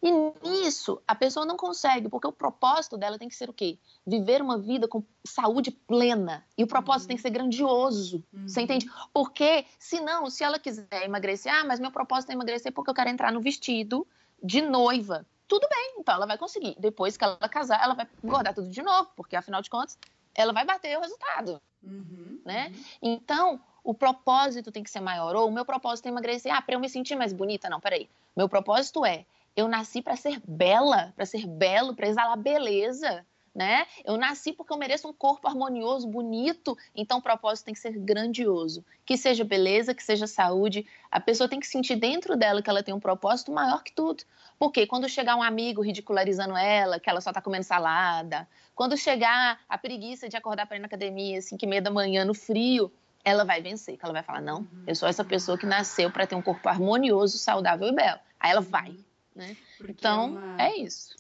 E 0.02 0.10
nisso, 0.46 1.00
a 1.08 1.14
pessoa 1.14 1.46
não 1.46 1.56
consegue, 1.56 2.10
porque 2.10 2.26
o 2.26 2.32
propósito 2.32 2.98
dela 2.98 3.18
tem 3.18 3.26
que 3.26 3.34
ser 3.34 3.48
o 3.48 3.54
quê? 3.54 3.78
Viver 4.06 4.42
uma 4.42 4.58
vida 4.58 4.86
com 4.86 5.02
saúde 5.26 5.70
plena. 5.70 6.44
E 6.58 6.62
o 6.62 6.66
propósito 6.66 7.04
uhum. 7.04 7.08
tem 7.08 7.16
que 7.16 7.22
ser 7.22 7.30
grandioso. 7.30 8.22
Uhum. 8.30 8.46
Você 8.46 8.60
entende? 8.60 8.86
Porque, 9.14 9.64
se 9.78 9.98
não, 10.00 10.28
se 10.28 10.44
ela 10.44 10.58
quiser 10.58 11.04
emagrecer, 11.04 11.50
ah, 11.50 11.64
mas 11.64 11.80
meu 11.80 11.90
propósito 11.90 12.28
é 12.28 12.34
emagrecer 12.34 12.70
porque 12.70 12.90
eu 12.90 12.94
quero 12.94 13.08
entrar 13.08 13.32
no 13.32 13.40
vestido 13.40 14.06
de 14.42 14.60
noiva. 14.60 15.24
Tudo 15.48 15.66
bem, 15.70 15.94
então 15.98 16.14
ela 16.14 16.26
vai 16.26 16.36
conseguir. 16.36 16.76
Depois 16.78 17.16
que 17.16 17.24
ela 17.24 17.48
casar, 17.48 17.82
ela 17.82 17.94
vai 17.94 18.06
engordar 18.22 18.52
tudo 18.54 18.68
de 18.68 18.82
novo, 18.82 19.08
porque 19.16 19.36
afinal 19.36 19.62
de 19.62 19.70
contas, 19.70 19.98
ela 20.34 20.52
vai 20.52 20.66
bater 20.66 20.98
o 20.98 21.00
resultado. 21.00 21.62
Uhum. 21.82 22.42
Né? 22.44 22.68
Uhum. 22.68 22.84
Então, 23.00 23.60
o 23.82 23.94
propósito 23.94 24.70
tem 24.70 24.82
que 24.82 24.90
ser 24.90 25.00
maior. 25.00 25.34
Ou 25.34 25.48
o 25.48 25.52
meu 25.52 25.64
propósito 25.64 26.04
é 26.04 26.08
emagrecer. 26.10 26.54
Ah, 26.54 26.60
para 26.60 26.74
eu 26.74 26.80
me 26.80 26.90
sentir 26.90 27.16
mais 27.16 27.32
bonita. 27.32 27.70
Não, 27.70 27.80
peraí. 27.80 28.06
Meu 28.36 28.48
propósito 28.48 29.04
é: 29.04 29.24
eu 29.56 29.68
nasci 29.68 30.02
para 30.02 30.16
ser 30.16 30.40
bela, 30.46 31.12
para 31.14 31.26
ser 31.26 31.46
belo, 31.46 31.94
para 31.94 32.08
exalar 32.08 32.36
beleza. 32.36 33.24
Né? 33.54 33.86
Eu 34.04 34.16
nasci 34.16 34.52
porque 34.52 34.72
eu 34.72 34.76
mereço 34.76 35.06
um 35.06 35.12
corpo 35.12 35.46
harmonioso, 35.46 36.08
bonito, 36.08 36.76
então 36.92 37.18
o 37.18 37.22
propósito 37.22 37.66
tem 37.66 37.74
que 37.74 37.78
ser 37.78 37.96
grandioso. 37.96 38.84
Que 39.06 39.16
seja 39.16 39.44
beleza, 39.44 39.94
que 39.94 40.02
seja 40.02 40.26
saúde. 40.26 40.84
A 41.08 41.20
pessoa 41.20 41.48
tem 41.48 41.60
que 41.60 41.66
sentir 41.68 41.94
dentro 41.94 42.36
dela 42.36 42.60
que 42.60 42.68
ela 42.68 42.82
tem 42.82 42.92
um 42.92 42.98
propósito 42.98 43.52
maior 43.52 43.84
que 43.84 43.92
tudo. 43.92 44.24
Porque 44.58 44.88
quando 44.88 45.08
chegar 45.08 45.36
um 45.36 45.42
amigo 45.42 45.82
ridicularizando 45.82 46.56
ela, 46.56 46.98
que 46.98 47.08
ela 47.08 47.20
só 47.20 47.30
está 47.30 47.40
comendo 47.40 47.62
salada, 47.62 48.48
quando 48.74 48.96
chegar 48.96 49.60
a 49.68 49.78
preguiça 49.78 50.28
de 50.28 50.36
acordar 50.36 50.66
para 50.66 50.76
ir 50.76 50.80
na 50.80 50.86
academia, 50.86 51.38
assim, 51.38 51.56
que 51.56 51.64
meia 51.64 51.80
da 51.80 51.92
manhã 51.92 52.24
no 52.24 52.34
frio, 52.34 52.92
ela 53.24 53.44
vai 53.44 53.62
vencer, 53.62 53.96
que 53.96 54.04
ela 54.04 54.12
vai 54.12 54.22
falar, 54.22 54.42
não, 54.42 54.58
uhum. 54.58 54.84
eu 54.86 54.94
sou 54.94 55.08
essa 55.08 55.24
pessoa 55.24 55.56
que 55.56 55.64
nasceu 55.64 56.10
para 56.10 56.26
ter 56.26 56.34
um 56.34 56.42
corpo 56.42 56.68
harmonioso, 56.68 57.38
saudável 57.38 57.88
e 57.88 57.92
belo. 57.92 58.20
Aí 58.38 58.50
ela 58.50 58.60
vai, 58.60 58.94
né? 59.34 59.56
então, 59.88 60.24
é, 60.24 60.28
uma... 60.28 60.62
é, 60.62 60.76
isso. 60.76 61.14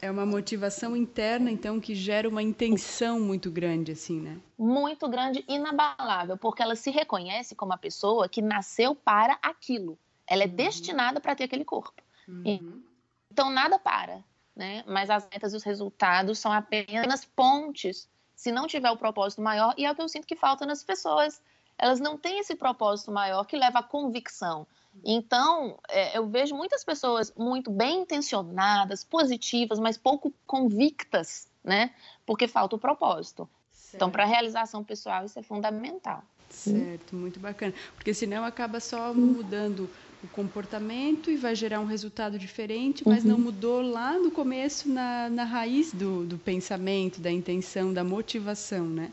É 0.00 0.10
uma 0.10 0.26
motivação 0.26 0.96
interna, 0.96 1.50
então, 1.50 1.80
que 1.80 1.94
gera 1.94 2.28
uma 2.28 2.42
intenção 2.42 3.20
muito 3.20 3.50
grande, 3.50 3.92
assim, 3.92 4.20
né? 4.20 4.38
Muito 4.58 5.08
grande, 5.08 5.44
inabalável, 5.48 6.36
porque 6.36 6.62
ela 6.62 6.76
se 6.76 6.90
reconhece 6.90 7.54
como 7.54 7.72
a 7.72 7.78
pessoa 7.78 8.28
que 8.28 8.42
nasceu 8.42 8.94
para 8.94 9.38
aquilo. 9.42 9.98
Ela 10.26 10.44
é 10.44 10.46
uhum. 10.46 10.54
destinada 10.54 11.20
para 11.20 11.34
ter 11.34 11.44
aquele 11.44 11.64
corpo. 11.64 12.02
Uhum. 12.28 12.82
Então, 13.30 13.50
nada 13.50 13.78
para, 13.78 14.22
né? 14.54 14.82
Mas 14.86 15.08
as 15.08 15.28
metas 15.30 15.52
e 15.52 15.56
os 15.56 15.62
resultados 15.62 16.38
são 16.38 16.52
apenas 16.52 17.24
pontes 17.24 18.08
se 18.36 18.52
não 18.52 18.66
tiver 18.66 18.90
o 18.90 18.96
propósito 18.96 19.40
maior, 19.40 19.74
e 19.76 19.86
é 19.86 19.90
o 19.90 19.94
que 19.94 20.02
eu 20.02 20.08
sinto 20.08 20.26
que 20.26 20.36
falta 20.36 20.66
nas 20.66 20.84
pessoas. 20.84 21.42
Elas 21.78 21.98
não 21.98 22.16
têm 22.16 22.38
esse 22.38 22.54
propósito 22.54 23.10
maior 23.10 23.44
que 23.44 23.56
leva 23.56 23.80
à 23.80 23.82
convicção. 23.82 24.66
Então, 25.04 25.78
é, 25.88 26.16
eu 26.16 26.26
vejo 26.26 26.54
muitas 26.54 26.84
pessoas 26.84 27.32
muito 27.36 27.70
bem 27.70 28.00
intencionadas, 28.00 29.04
positivas, 29.04 29.78
mas 29.78 29.98
pouco 29.98 30.32
convictas, 30.46 31.48
né? 31.64 31.94
Porque 32.24 32.46
falta 32.46 32.76
o 32.76 32.78
propósito. 32.78 33.48
Certo. 33.72 33.94
Então, 33.96 34.10
para 34.10 34.24
a 34.24 34.26
realização 34.26 34.82
pessoal, 34.82 35.24
isso 35.24 35.38
é 35.38 35.42
fundamental. 35.42 36.22
Certo, 36.48 37.14
muito 37.14 37.38
bacana. 37.38 37.74
Porque 37.94 38.14
senão 38.14 38.44
acaba 38.44 38.80
só 38.80 39.12
mudando 39.12 39.88
o 40.22 40.28
comportamento 40.28 41.30
e 41.30 41.36
vai 41.36 41.54
gerar 41.54 41.80
um 41.80 41.86
resultado 41.86 42.38
diferente, 42.38 43.06
mas 43.06 43.24
uhum. 43.24 43.30
não 43.30 43.38
mudou 43.38 43.82
lá 43.82 44.18
no 44.18 44.30
começo, 44.30 44.88
na, 44.88 45.28
na 45.28 45.44
raiz 45.44 45.92
do, 45.92 46.24
do 46.24 46.38
pensamento, 46.38 47.20
da 47.20 47.30
intenção, 47.30 47.92
da 47.92 48.02
motivação, 48.02 48.86
né? 48.86 49.12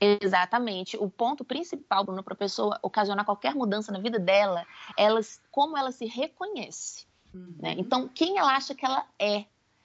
Exatamente. 0.00 0.96
O 0.96 1.08
ponto 1.08 1.44
principal, 1.44 2.04
Bruno, 2.04 2.22
para 2.22 2.34
a 2.34 2.36
pessoa 2.36 2.78
ocasionar 2.82 3.24
qualquer 3.24 3.54
mudança 3.54 3.90
na 3.90 3.98
vida 3.98 4.18
dela, 4.18 4.66
elas, 4.96 5.40
como 5.50 5.76
ela 5.76 5.90
se 5.90 6.04
reconhece. 6.04 7.06
Uhum. 7.32 7.54
Né? 7.58 7.74
Então, 7.78 8.08
quem 8.08 8.38
ela 8.38 8.54
acha 8.54 8.74
que 8.74 8.84
ela 8.84 9.06
é. 9.18 9.44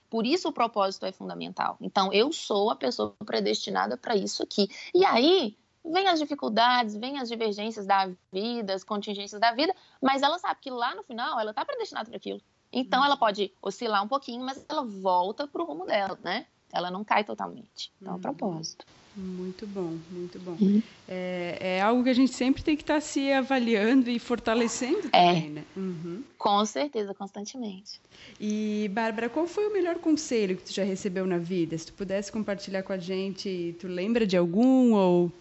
Por 0.10 0.25
isso 0.25 0.50
o 0.50 0.51
propósito 0.51 1.06
é 1.06 1.12
fundamental. 1.13 1.78
Então, 1.80 2.12
eu 2.12 2.34
sou 2.34 2.70
a 2.70 2.75
pessoa 2.75 3.16
predestinada 3.25 3.96
para 3.96 4.13
isso 4.13 4.44
aqui. 4.44 4.70
E 4.94 5.06
aí, 5.06 5.56
vem 5.84 6.08
as 6.08 6.20
dificuldades, 6.20 6.96
vem 6.96 7.18
as 7.20 7.30
divergências 7.30 7.86
da 7.86 8.10
vida, 8.32 8.74
as 8.74 8.84
contingências 8.84 9.40
da 9.40 9.52
vida, 9.54 9.76
mas 10.02 10.22
ela 10.22 10.38
sabe 10.40 10.60
que 10.62 10.70
lá 10.70 10.96
no 10.96 11.04
final 11.04 11.40
ela 11.40 11.52
está 11.52 11.66
predestinada 11.66 12.10
para 12.10 12.18
aquilo. 12.18 12.42
Então 12.72 13.04
ela 13.04 13.18
pode 13.18 13.52
oscilar 13.62 14.04
um 14.04 14.08
pouquinho, 14.08 14.46
mas 14.46 14.64
ela 14.70 14.84
volta 14.84 15.48
para 15.48 15.62
o 15.62 15.66
rumo 15.66 15.86
dela, 15.86 16.18
né? 16.24 16.46
Ela 16.72 16.90
não 16.90 17.04
cai 17.04 17.24
totalmente. 17.24 17.92
Então, 18.02 18.14
é 18.14 18.16
o 18.16 18.20
propósito. 18.20 18.86
Muito 19.16 19.68
bom, 19.68 19.98
muito 20.10 20.40
bom. 20.40 20.56
Uhum. 20.60 20.82
É, 21.08 21.58
é, 21.60 21.82
algo 21.82 22.02
que 22.02 22.10
a 22.10 22.14
gente 22.14 22.34
sempre 22.34 22.64
tem 22.64 22.78
que 22.78 22.84
estar 22.84 22.96
tá 22.96 23.02
se 23.02 23.30
avaliando 23.32 24.10
e 24.10 24.18
fortalecendo 24.18 25.10
é. 25.12 25.34
também, 25.34 25.48
é, 25.48 25.50
né? 25.50 25.66
Uhum. 25.76 26.24
Com 26.38 26.66
certeza, 26.66 27.14
constantemente. 27.14 28.00
E, 28.40 28.90
Bárbara, 28.94 29.28
qual 29.28 29.46
foi 29.46 29.68
o 29.68 29.74
melhor 29.74 29.96
conselho 30.00 30.56
que 30.56 30.64
tu 30.64 30.74
já 30.74 30.84
recebeu 30.84 31.28
na 31.28 31.38
vida? 31.38 31.78
Se 31.78 31.88
tu 31.88 31.94
pudesse 31.94 32.32
compartilhar 32.32 32.84
com 32.84 32.94
a 32.94 32.98
gente, 32.98 33.76
tu 33.80 33.88
lembra 33.88 34.26
de 34.26 34.38
algum 34.38 34.94
ou 34.94 35.32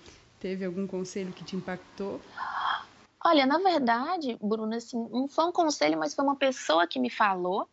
Teve 0.41 0.65
algum 0.65 0.87
conselho 0.87 1.33
que 1.33 1.45
te 1.45 1.55
impactou? 1.55 2.19
Olha, 3.23 3.45
na 3.45 3.59
verdade, 3.59 4.39
Bruna, 4.41 4.77
assim, 4.77 4.97
não 5.11 5.29
foi 5.29 5.45
um 5.45 5.53
conselho, 5.53 5.99
mas 5.99 6.15
foi 6.15 6.25
uma 6.25 6.37
pessoa 6.37 6.87
que 6.87 6.99
me 6.99 7.11
falou, 7.11 7.69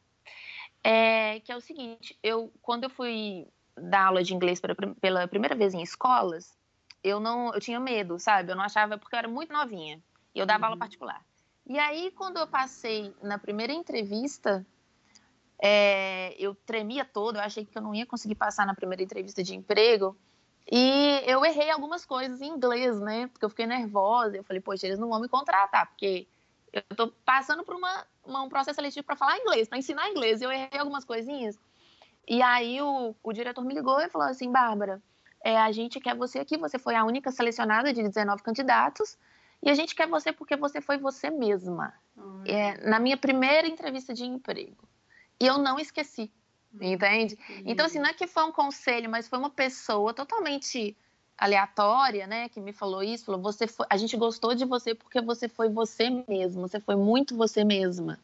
é, 0.84 1.40
que 1.40 1.52
é 1.52 1.56
o 1.56 1.62
seguinte, 1.62 2.20
eu, 2.22 2.52
quando 2.62 2.84
eu 2.84 2.90
fui 2.90 3.48
dar 3.78 4.08
aula 4.08 4.22
de 4.22 4.34
inglês 4.34 4.60
pela, 4.60 4.76
pela 5.00 5.28
primeira 5.30 5.56
vez 5.56 5.74
em 5.74 5.82
escolas, 5.82 6.58
eu 7.02 7.22
não, 7.22 7.54
eu 7.54 7.62
tinha 7.62 7.80
medo, 7.80 8.20
sabe? 8.20 8.52
Eu 8.52 8.56
não 8.58 8.64
achava, 8.64 8.98
porque 8.98 9.16
eu 9.16 9.20
era 9.20 9.28
muito 9.30 9.54
novinha, 9.54 10.02
e 10.36 10.40
eu 10.40 10.46
dava 10.46 10.66
uhum. 10.66 10.66
aula 10.72 10.78
particular. 10.78 11.26
E 11.66 11.80
aí, 11.80 12.12
quando 12.12 12.38
eu 12.38 12.48
passei 12.48 13.16
na 13.24 13.40
primeira 13.40 13.72
entrevista, 13.72 14.66
é, 15.62 16.36
eu 16.38 16.54
tremia 16.54 17.06
todo, 17.06 17.38
eu 17.38 17.42
achei 17.42 17.66
que 17.66 17.78
eu 17.78 17.82
não 17.82 17.96
ia 17.96 18.06
conseguir 18.06 18.36
passar 18.36 18.66
na 18.66 18.76
primeira 18.76 19.02
entrevista 19.02 19.42
de 19.42 19.56
emprego, 19.56 20.18
e 20.70 21.22
eu 21.26 21.46
errei 21.46 21.70
algumas 21.70 22.06
coisas 22.06 22.42
em 22.42 22.48
inglês, 22.48 23.00
né? 23.00 23.28
Porque 23.28 23.46
eu 23.46 23.50
fiquei 23.50 23.66
nervosa. 23.66 24.36
Eu 24.36 24.44
falei, 24.44 24.62
poxa, 24.62 24.86
eles 24.86 25.00
não 25.00 25.10
vão 25.10 25.22
me 25.22 25.30
contratar, 25.30 25.88
porque 25.88 26.28
eu 26.74 26.84
tô 26.96 27.08
passando 27.26 27.64
por 27.64 27.76
uma, 27.76 28.06
uma 28.26 28.42
um 28.44 28.50
processo 28.50 28.76
seletivo 28.76 29.06
para 29.06 29.16
falar 29.16 29.38
inglês, 29.38 29.68
para 29.68 29.78
ensinar 29.78 30.10
inglês. 30.10 30.42
E 30.42 30.44
eu 30.44 30.52
errei 30.52 30.80
algumas 30.80 31.06
coisinhas. 31.06 31.58
E 32.28 32.42
aí 32.42 32.82
o, 32.82 33.16
o 33.24 33.34
diretor 33.34 33.64
me 33.64 33.74
ligou 33.74 34.00
e 34.02 34.10
falou 34.10 34.28
assim, 34.28 34.52
Bárbara, 34.52 35.02
é, 35.42 35.58
a 35.58 35.72
gente 35.72 36.00
quer 36.00 36.16
você 36.16 36.40
aqui, 36.40 36.58
você 36.58 36.78
foi 36.78 36.96
a 36.96 37.06
única 37.06 37.32
selecionada 37.32 37.94
de 37.94 38.04
19 38.04 38.44
candidatos, 38.44 39.18
e 39.64 39.70
a 39.70 39.74
gente 39.74 39.96
quer 39.96 40.08
você 40.08 40.34
porque 40.34 40.58
você 40.58 40.82
foi 40.82 40.98
você 40.98 41.30
mesma. 41.30 41.94
É, 42.46 42.86
na 42.86 43.00
minha 43.00 43.16
primeira 43.16 43.68
entrevista 43.68 44.14
de 44.14 44.26
emprego. 44.26 44.88
E 45.40 45.46
eu 45.46 45.58
não 45.58 45.80
esqueci. 45.80 46.32
Entende? 46.80 47.38
Então, 47.66 47.86
assim, 47.86 48.00
não 48.00 48.08
é 48.10 48.14
que 48.14 48.28
foi 48.28 48.44
um 48.44 48.52
conselho, 48.52 49.10
mas 49.10 49.28
foi 49.28 49.40
uma 49.40 49.50
pessoa 49.50 50.14
totalmente 50.14 50.96
aleatória, 51.38 52.26
né, 52.26 52.50
que 52.50 52.60
me 52.60 52.74
falou 52.74 53.04
isso, 53.04 53.26
falou, 53.26 53.40
você 53.40 53.68
foi, 53.68 53.86
a 53.90 53.96
gente 53.96 54.18
gostou 54.18 54.56
de 54.56 54.66
você 54.66 54.96
porque 54.96 55.22
você 55.22 55.48
foi 55.48 55.70
você 55.70 56.10
mesmo, 56.28 56.62
você 56.62 56.80
foi 56.80 56.96
muito 56.96 57.38
você 57.38 57.64
mesma. 57.64 58.20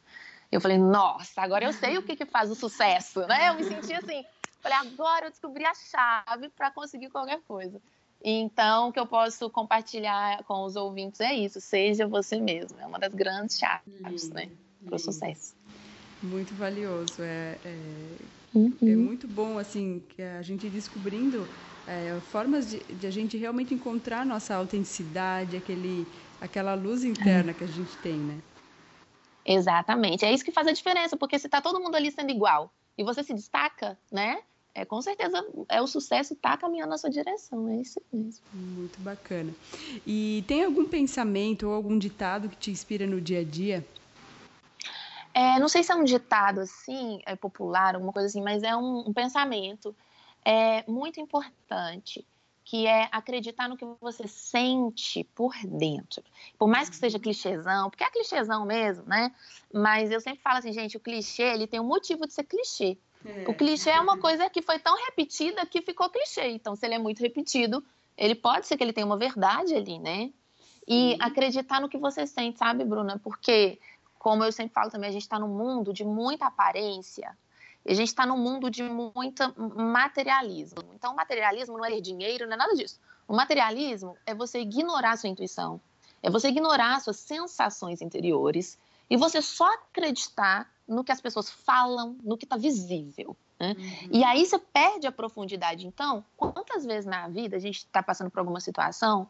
Eu 0.51 0.59
falei, 0.59 0.77
nossa, 0.77 1.41
agora 1.41 1.65
eu 1.65 1.73
sei 1.73 1.97
o 1.97 2.03
que 2.03 2.15
que 2.15 2.25
faz 2.25 2.49
o 2.49 2.55
sucesso, 2.55 3.21
né? 3.27 3.49
Eu 3.49 3.55
me 3.55 3.63
senti 3.63 3.93
assim, 3.93 4.25
falei, 4.61 4.77
agora 4.79 5.27
eu 5.27 5.29
descobri 5.29 5.63
a 5.63 5.73
chave 5.75 6.49
para 6.49 6.71
conseguir 6.71 7.09
qualquer 7.09 7.39
coisa. 7.41 7.79
Então, 8.23 8.89
o 8.89 8.93
que 8.93 8.99
eu 8.99 9.05
posso 9.05 9.49
compartilhar 9.49 10.43
com 10.45 10.63
os 10.63 10.75
ouvintes 10.75 11.19
é 11.19 11.33
isso, 11.33 11.59
seja 11.61 12.07
você 12.07 12.39
mesmo, 12.39 12.79
é 12.79 12.87
uma 12.87 12.97
das 12.97 13.13
grandes 13.13 13.59
chaves, 13.59 14.29
né, 14.31 14.49
para 14.85 14.95
o 14.95 14.99
sucesso. 14.99 15.55
Muito 16.23 16.53
valioso, 16.55 17.21
é, 17.21 17.57
é, 17.65 17.77
uhum. 18.55 18.73
é, 18.81 18.95
muito 18.95 19.27
bom 19.27 19.57
assim 19.57 20.01
que 20.15 20.21
a 20.21 20.41
gente 20.41 20.69
descobrindo 20.69 21.45
é, 21.85 22.17
formas 22.31 22.69
de, 22.69 22.79
de, 22.79 23.05
a 23.05 23.11
gente 23.11 23.37
realmente 23.37 23.73
encontrar 23.73 24.21
a 24.21 24.25
nossa 24.25 24.55
autenticidade, 24.55 25.57
aquele, 25.57 26.07
aquela 26.39 26.75
luz 26.75 27.03
interna 27.03 27.53
que 27.53 27.63
a 27.63 27.67
gente 27.67 27.97
tem, 27.97 28.17
né? 28.19 28.37
Exatamente, 29.45 30.23
é 30.23 30.33
isso 30.33 30.45
que 30.45 30.51
faz 30.51 30.65
a 30.67 30.71
diferença, 30.71 31.17
porque 31.17 31.37
se 31.37 31.47
está 31.47 31.59
todo 31.59 31.81
mundo 31.81 31.95
ali 31.95 32.09
sendo 32.09 32.31
igual 32.31 32.71
e 32.97 33.03
você 33.03 33.21
se 33.21 33.33
destaca, 33.33 33.97
né? 34.11 34.39
É, 34.75 34.85
com 34.85 35.01
certeza 35.01 35.45
é 35.69 35.81
o 35.81 35.87
sucesso 35.87 36.33
está 36.33 36.57
caminhando 36.57 36.89
na 36.89 36.97
sua 36.97 37.09
direção, 37.09 37.67
é 37.67 37.81
isso 37.81 38.01
mesmo. 38.11 38.43
Muito 38.51 38.99
bacana. 39.01 39.53
E 40.07 40.43
tem 40.47 40.63
algum 40.63 40.85
pensamento 40.85 41.67
ou 41.67 41.73
algum 41.73 41.97
ditado 41.99 42.49
que 42.49 42.57
te 42.57 42.71
inspira 42.71 43.05
no 43.05 43.21
dia 43.21 43.41
a 43.41 43.43
dia? 43.43 43.85
É, 45.33 45.59
não 45.59 45.67
sei 45.67 45.83
se 45.83 45.91
é 45.91 45.95
um 45.95 46.03
ditado 46.03 46.59
assim, 46.59 47.19
é 47.25 47.35
popular, 47.35 47.95
alguma 47.95 48.13
coisa 48.13 48.27
assim, 48.27 48.41
mas 48.41 48.61
é 48.61 48.75
um, 48.75 49.07
um 49.07 49.13
pensamento 49.13 49.95
é, 50.45 50.83
muito 50.87 51.19
importante, 51.19 52.25
que 52.63 52.87
é 52.87 53.09
acreditar 53.11 53.67
no 53.67 53.75
que 53.75 53.85
você 53.99 54.27
sente 54.27 55.23
por 55.35 55.53
dentro. 55.65 56.23
Por 56.57 56.67
mais 56.67 56.89
que 56.89 56.95
seja 56.95 57.19
clichêzão, 57.19 57.89
porque 57.89 58.03
é 58.03 58.09
clichêzão 58.09 58.65
mesmo, 58.65 59.05
né? 59.05 59.33
Mas 59.73 60.11
eu 60.11 60.21
sempre 60.21 60.41
falo 60.41 60.59
assim, 60.59 60.71
gente, 60.71 60.95
o 60.95 60.99
clichê, 60.99 61.43
ele 61.43 61.67
tem 61.67 61.79
um 61.79 61.85
motivo 61.85 62.25
de 62.25 62.33
ser 62.33 62.43
clichê. 62.43 62.97
É. 63.25 63.45
O 63.47 63.53
clichê 63.53 63.89
é 63.89 63.99
uma 63.99 64.17
coisa 64.17 64.49
que 64.49 64.61
foi 64.61 64.79
tão 64.79 64.95
repetida 65.05 65.65
que 65.65 65.81
ficou 65.81 66.09
clichê. 66.09 66.49
Então, 66.49 66.75
se 66.75 66.85
ele 66.85 66.95
é 66.95 66.99
muito 66.99 67.19
repetido, 67.19 67.83
ele 68.17 68.35
pode 68.35 68.67
ser 68.67 68.77
que 68.77 68.83
ele 68.83 68.93
tenha 68.93 69.05
uma 69.05 69.17
verdade 69.17 69.75
ali, 69.75 69.99
né? 69.99 70.31
E 70.87 71.15
acreditar 71.19 71.79
no 71.79 71.87
que 71.87 71.97
você 71.97 72.27
sente, 72.27 72.59
sabe, 72.59 72.83
Bruna? 72.83 73.17
Porque 73.17 73.79
como 74.23 74.41
eu 74.41 74.53
sempre 74.53 74.73
falo 74.73 74.89
também, 74.89 75.09
a 75.09 75.11
gente 75.11 75.23
está 75.23 75.37
num 75.37 75.49
mundo 75.49 75.91
de 75.91 76.05
muita 76.05 76.45
aparência, 76.45 77.37
e 77.85 77.91
a 77.91 77.93
gente 77.93 78.07
está 78.07 78.25
num 78.25 78.37
mundo 78.37 78.71
de 78.71 78.81
muito 78.81 79.43
materialismo. 79.75 80.81
Então, 80.95 81.11
o 81.11 81.15
materialismo 81.17 81.77
não 81.77 81.83
é 81.83 81.99
dinheiro, 81.99 82.45
não 82.47 82.53
é 82.53 82.57
nada 82.57 82.73
disso. 82.73 83.01
O 83.27 83.35
materialismo 83.35 84.15
é 84.25 84.33
você 84.33 84.61
ignorar 84.61 85.11
a 85.11 85.17
sua 85.17 85.27
intuição, 85.27 85.81
é 86.21 86.29
você 86.29 86.47
ignorar 86.47 87.01
suas 87.01 87.17
sensações 87.17 88.01
interiores 88.01 88.79
e 89.09 89.17
você 89.17 89.41
só 89.41 89.69
acreditar 89.73 90.71
no 90.87 91.03
que 91.03 91.11
as 91.11 91.19
pessoas 91.19 91.49
falam, 91.49 92.15
no 92.23 92.37
que 92.37 92.45
está 92.45 92.55
visível. 92.55 93.35
Né? 93.59 93.75
Uhum. 93.77 94.09
E 94.09 94.23
aí 94.23 94.45
você 94.45 94.57
perde 94.57 95.05
a 95.05 95.11
profundidade. 95.11 95.85
Então, 95.85 96.23
quantas 96.37 96.85
vezes 96.85 97.05
na 97.05 97.27
vida 97.27 97.57
a 97.57 97.59
gente 97.59 97.79
está 97.79 98.01
passando 98.01 98.31
por 98.31 98.39
alguma 98.39 98.61
situação 98.61 99.27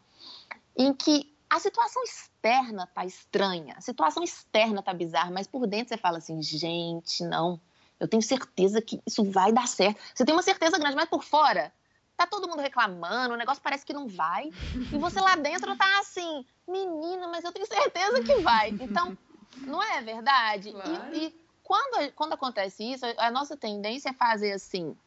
em 0.78 0.94
que 0.94 1.33
a 1.54 1.60
situação 1.60 2.02
externa 2.04 2.88
tá 2.88 3.06
estranha, 3.06 3.76
a 3.78 3.82
situação 3.82 4.24
externa 4.24 4.82
tá 4.82 4.92
bizarra, 4.92 5.30
mas 5.30 5.46
por 5.46 5.68
dentro 5.68 5.90
você 5.90 5.98
fala 5.98 6.18
assim, 6.18 6.42
gente, 6.42 7.24
não, 7.24 7.62
eu 8.00 8.08
tenho 8.08 8.24
certeza 8.24 8.82
que 8.82 9.00
isso 9.06 9.24
vai 9.24 9.52
dar 9.52 9.68
certo. 9.68 10.02
Você 10.16 10.26
tem 10.26 10.34
uma 10.34 10.42
certeza 10.42 10.80
grande, 10.80 10.96
mas 10.96 11.08
por 11.08 11.24
fora 11.24 11.72
tá 12.18 12.26
todo 12.26 12.48
mundo 12.48 12.60
reclamando, 12.60 13.36
o 13.36 13.38
negócio 13.38 13.62
parece 13.62 13.86
que 13.86 13.94
não 13.94 14.08
vai. 14.08 14.50
E 14.92 14.98
você 14.98 15.22
lá 15.22 15.36
dentro 15.36 15.76
tá 15.78 16.00
assim, 16.00 16.44
menina, 16.68 17.28
mas 17.28 17.44
eu 17.44 17.52
tenho 17.52 17.68
certeza 17.68 18.24
que 18.24 18.38
vai. 18.38 18.72
Então, 18.80 19.16
não 19.58 19.82
é 19.82 20.02
verdade? 20.02 20.72
Claro. 20.72 21.16
E, 21.16 21.28
e 21.28 21.36
quando, 21.62 22.12
quando 22.14 22.34
acontece 22.34 22.84
isso, 22.84 23.06
a 23.20 23.30
nossa 23.30 23.56
tendência 23.56 24.10
é 24.10 24.14
fazer 24.14 24.54
assim, 24.54 24.98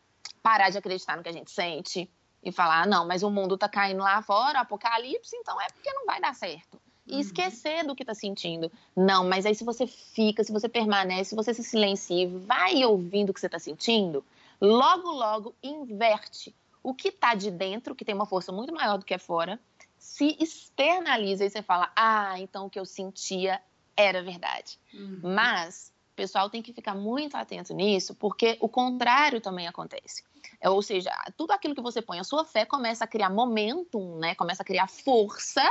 parar 0.44 0.70
de 0.70 0.78
acreditar 0.78 1.16
no 1.16 1.24
que 1.24 1.28
a 1.28 1.32
gente 1.32 1.50
sente, 1.50 2.08
e 2.42 2.52
falar, 2.52 2.82
ah, 2.82 2.86
não, 2.86 3.06
mas 3.06 3.22
o 3.22 3.30
mundo 3.30 3.56
tá 3.56 3.68
caindo 3.68 4.02
lá 4.02 4.22
fora, 4.22 4.60
apocalipse, 4.60 5.36
então 5.36 5.60
é 5.60 5.66
porque 5.68 5.92
não 5.92 6.06
vai 6.06 6.20
dar 6.20 6.34
certo. 6.34 6.80
E 7.06 7.14
uhum. 7.14 7.20
esquecer 7.20 7.84
do 7.84 7.94
que 7.94 8.04
tá 8.04 8.14
sentindo. 8.14 8.70
Não, 8.96 9.28
mas 9.28 9.46
aí 9.46 9.54
se 9.54 9.64
você 9.64 9.86
fica, 9.86 10.42
se 10.42 10.52
você 10.52 10.68
permanece, 10.68 11.30
se 11.30 11.36
você 11.36 11.54
se 11.54 11.62
silencia, 11.62 12.28
vai 12.46 12.84
ouvindo 12.84 13.30
o 13.30 13.34
que 13.34 13.40
você 13.40 13.48
tá 13.48 13.58
sentindo, 13.58 14.24
logo, 14.60 15.10
logo 15.10 15.54
inverte. 15.62 16.54
O 16.82 16.94
que 16.94 17.10
tá 17.10 17.34
de 17.34 17.50
dentro, 17.50 17.94
que 17.94 18.04
tem 18.04 18.14
uma 18.14 18.26
força 18.26 18.52
muito 18.52 18.72
maior 18.72 18.96
do 18.96 19.04
que 19.04 19.14
é 19.14 19.18
fora, 19.18 19.58
se 19.98 20.36
externaliza 20.40 21.44
e 21.44 21.50
você 21.50 21.62
fala, 21.62 21.90
ah, 21.96 22.38
então 22.38 22.66
o 22.66 22.70
que 22.70 22.78
eu 22.78 22.84
sentia 22.84 23.60
era 23.96 24.22
verdade. 24.22 24.78
Uhum. 24.94 25.20
Mas 25.34 25.92
o 26.16 26.22
pessoal 26.24 26.48
tem 26.48 26.62
que 26.62 26.72
ficar 26.72 26.94
muito 26.94 27.36
atento 27.36 27.74
nisso, 27.74 28.14
porque 28.14 28.56
o 28.58 28.70
contrário 28.70 29.38
também 29.38 29.68
acontece. 29.68 30.24
É, 30.58 30.70
ou 30.70 30.80
seja, 30.80 31.10
tudo 31.36 31.50
aquilo 31.50 31.74
que 31.74 31.82
você 31.82 32.00
põe 32.00 32.18
a 32.18 32.24
sua 32.24 32.42
fé 32.42 32.64
começa 32.64 33.04
a 33.04 33.06
criar 33.06 33.28
momentum, 33.28 34.16
né? 34.16 34.34
Começa 34.34 34.62
a 34.62 34.66
criar 34.66 34.88
força 34.88 35.62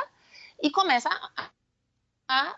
e 0.62 0.70
começa 0.70 1.10
a, 1.10 1.50
a 2.28 2.56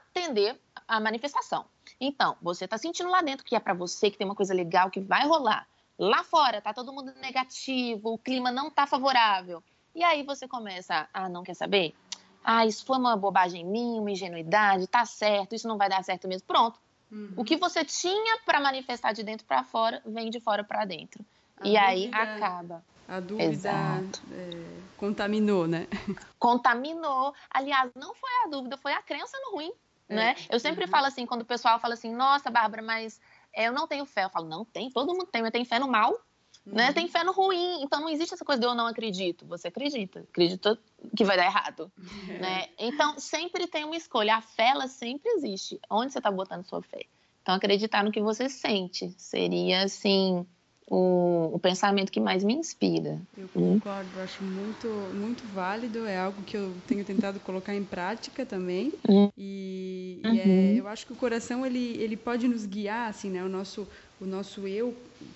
a 0.87 0.99
manifestação. 0.99 1.65
Então, 1.99 2.35
você 2.41 2.65
está 2.65 2.77
sentindo 2.77 3.09
lá 3.09 3.21
dentro 3.21 3.45
que 3.45 3.55
é 3.55 3.59
para 3.59 3.73
você, 3.73 4.11
que 4.11 4.17
tem 4.17 4.25
uma 4.27 4.35
coisa 4.35 4.53
legal 4.53 4.89
que 4.89 4.99
vai 4.99 5.25
rolar. 5.25 5.65
Lá 5.97 6.23
fora 6.23 6.61
tá 6.61 6.73
todo 6.73 6.91
mundo 6.91 7.13
negativo, 7.21 8.13
o 8.13 8.17
clima 8.17 8.51
não 8.51 8.69
tá 8.69 8.85
favorável. 8.85 9.63
E 9.95 10.03
aí 10.03 10.23
você 10.23 10.47
começa, 10.47 11.07
ah, 11.13 11.29
não 11.29 11.43
quer 11.43 11.53
saber? 11.53 11.95
ah, 12.43 12.65
isso 12.65 12.85
foi 12.85 12.97
uma 12.97 13.17
bobagem 13.17 13.65
minha, 13.65 13.99
uma 13.99 14.09
ingenuidade, 14.09 14.87
tá 14.87 15.05
certo, 15.05 15.53
isso 15.53 15.67
não 15.67 15.77
vai 15.77 15.89
dar 15.89 16.01
certo 16.01 16.29
mesmo. 16.29 16.47
Pronto. 16.47 16.79
Uhum. 17.11 17.33
O 17.35 17.43
que 17.43 17.55
você 17.55 17.85
tinha 17.85 18.39
para 18.45 18.59
manifestar 18.59 19.13
de 19.13 19.23
dentro 19.23 19.45
para 19.45 19.63
fora, 19.63 20.01
vem 20.05 20.29
de 20.29 20.39
fora 20.39 20.63
para 20.63 20.85
dentro. 20.85 21.23
A 21.57 21.67
e 21.67 21.71
dúvida, 21.71 21.85
aí 21.85 22.11
acaba. 22.13 22.83
A 23.07 23.19
dúvida 23.21 23.71
é, 24.31 24.79
contaminou, 24.97 25.65
né? 25.65 25.87
Contaminou. 26.37 27.33
Aliás, 27.49 27.91
não 27.95 28.13
foi 28.13 28.29
a 28.43 28.49
dúvida, 28.49 28.77
foi 28.77 28.91
a 28.91 29.01
crença 29.01 29.37
no 29.45 29.55
ruim. 29.55 29.71
É. 30.09 30.15
Né? 30.15 30.35
Eu 30.49 30.59
sempre 30.59 30.85
uhum. 30.85 30.89
falo 30.89 31.05
assim, 31.05 31.25
quando 31.25 31.41
o 31.41 31.45
pessoal 31.45 31.79
fala 31.79 31.93
assim, 31.93 32.13
nossa, 32.13 32.49
Bárbara, 32.49 32.81
mas 32.81 33.19
eu 33.55 33.71
não 33.71 33.87
tenho 33.87 34.05
fé. 34.05 34.25
Eu 34.25 34.29
falo, 34.29 34.47
não 34.47 34.65
tem, 34.65 34.91
todo 34.91 35.13
mundo 35.13 35.27
tem, 35.27 35.41
mas 35.41 35.51
tem 35.51 35.63
fé 35.63 35.79
no 35.79 35.87
mal. 35.87 36.13
Né? 36.67 36.71
Uhum. 36.71 36.87
Né? 36.87 36.93
Tem 36.93 37.07
fé 37.07 37.23
no 37.23 37.31
ruim. 37.31 37.81
Então 37.81 38.01
não 38.01 38.09
existe 38.09 38.33
essa 38.33 38.45
coisa 38.45 38.59
de 38.59 38.67
eu 38.67 38.75
não 38.75 38.87
acredito. 38.87 39.45
Você 39.47 39.69
acredita. 39.69 40.19
Acredita 40.19 40.77
que 41.15 41.23
vai 41.23 41.37
dar 41.37 41.45
errado. 41.45 41.91
Né? 42.27 42.67
Então 42.77 43.17
sempre 43.19 43.67
tem 43.67 43.83
uma 43.83 43.95
escolha. 43.95 44.35
A 44.35 44.41
fé, 44.41 44.69
ela 44.69 44.87
sempre 44.87 45.29
existe. 45.31 45.79
Onde 45.89 46.11
você 46.11 46.19
está 46.19 46.29
botando 46.29 46.65
sua 46.65 46.81
fé? 46.81 47.05
Então 47.41 47.55
acreditar 47.55 48.03
no 48.03 48.11
que 48.11 48.21
você 48.21 48.49
sente 48.49 49.13
seria 49.17 49.83
assim 49.83 50.45
o, 50.89 51.51
o, 51.53 51.59
pensamento 51.59 52.11
que 52.11 52.19
mais 52.19 52.43
me 52.43 52.53
inspira. 52.53 53.19
Eu 53.37 53.47
concordo, 53.49 54.09
hum. 54.17 54.23
acho 54.23 54.43
muito, 54.43 54.87
muito 55.13 55.43
válido, 55.53 56.05
é 56.05 56.17
algo 56.17 56.41
que 56.43 56.55
eu 56.55 56.73
tenho 56.87 57.03
tentado 57.03 57.39
colocar 57.41 57.75
em 57.75 57.83
prática 57.83 58.45
também. 58.45 58.93
Hum. 59.07 59.29
E, 59.37 60.21
uhum. 60.23 60.33
e 60.33 60.39
é, 60.39 60.45
uhum. 60.45 60.77
eu 60.77 60.87
acho 60.87 61.05
que 61.05 61.11
o 61.11 61.15
coração 61.15 61.65
ele, 61.65 61.97
ele 61.97 62.15
pode 62.15 62.47
nos 62.47 62.65
guiar, 62.65 63.09
assim, 63.09 63.29
né? 63.29 63.43
O 63.43 63.49
nosso, 63.49 63.85
o 64.19 64.25
nosso 64.25 64.67
eu 64.67 64.95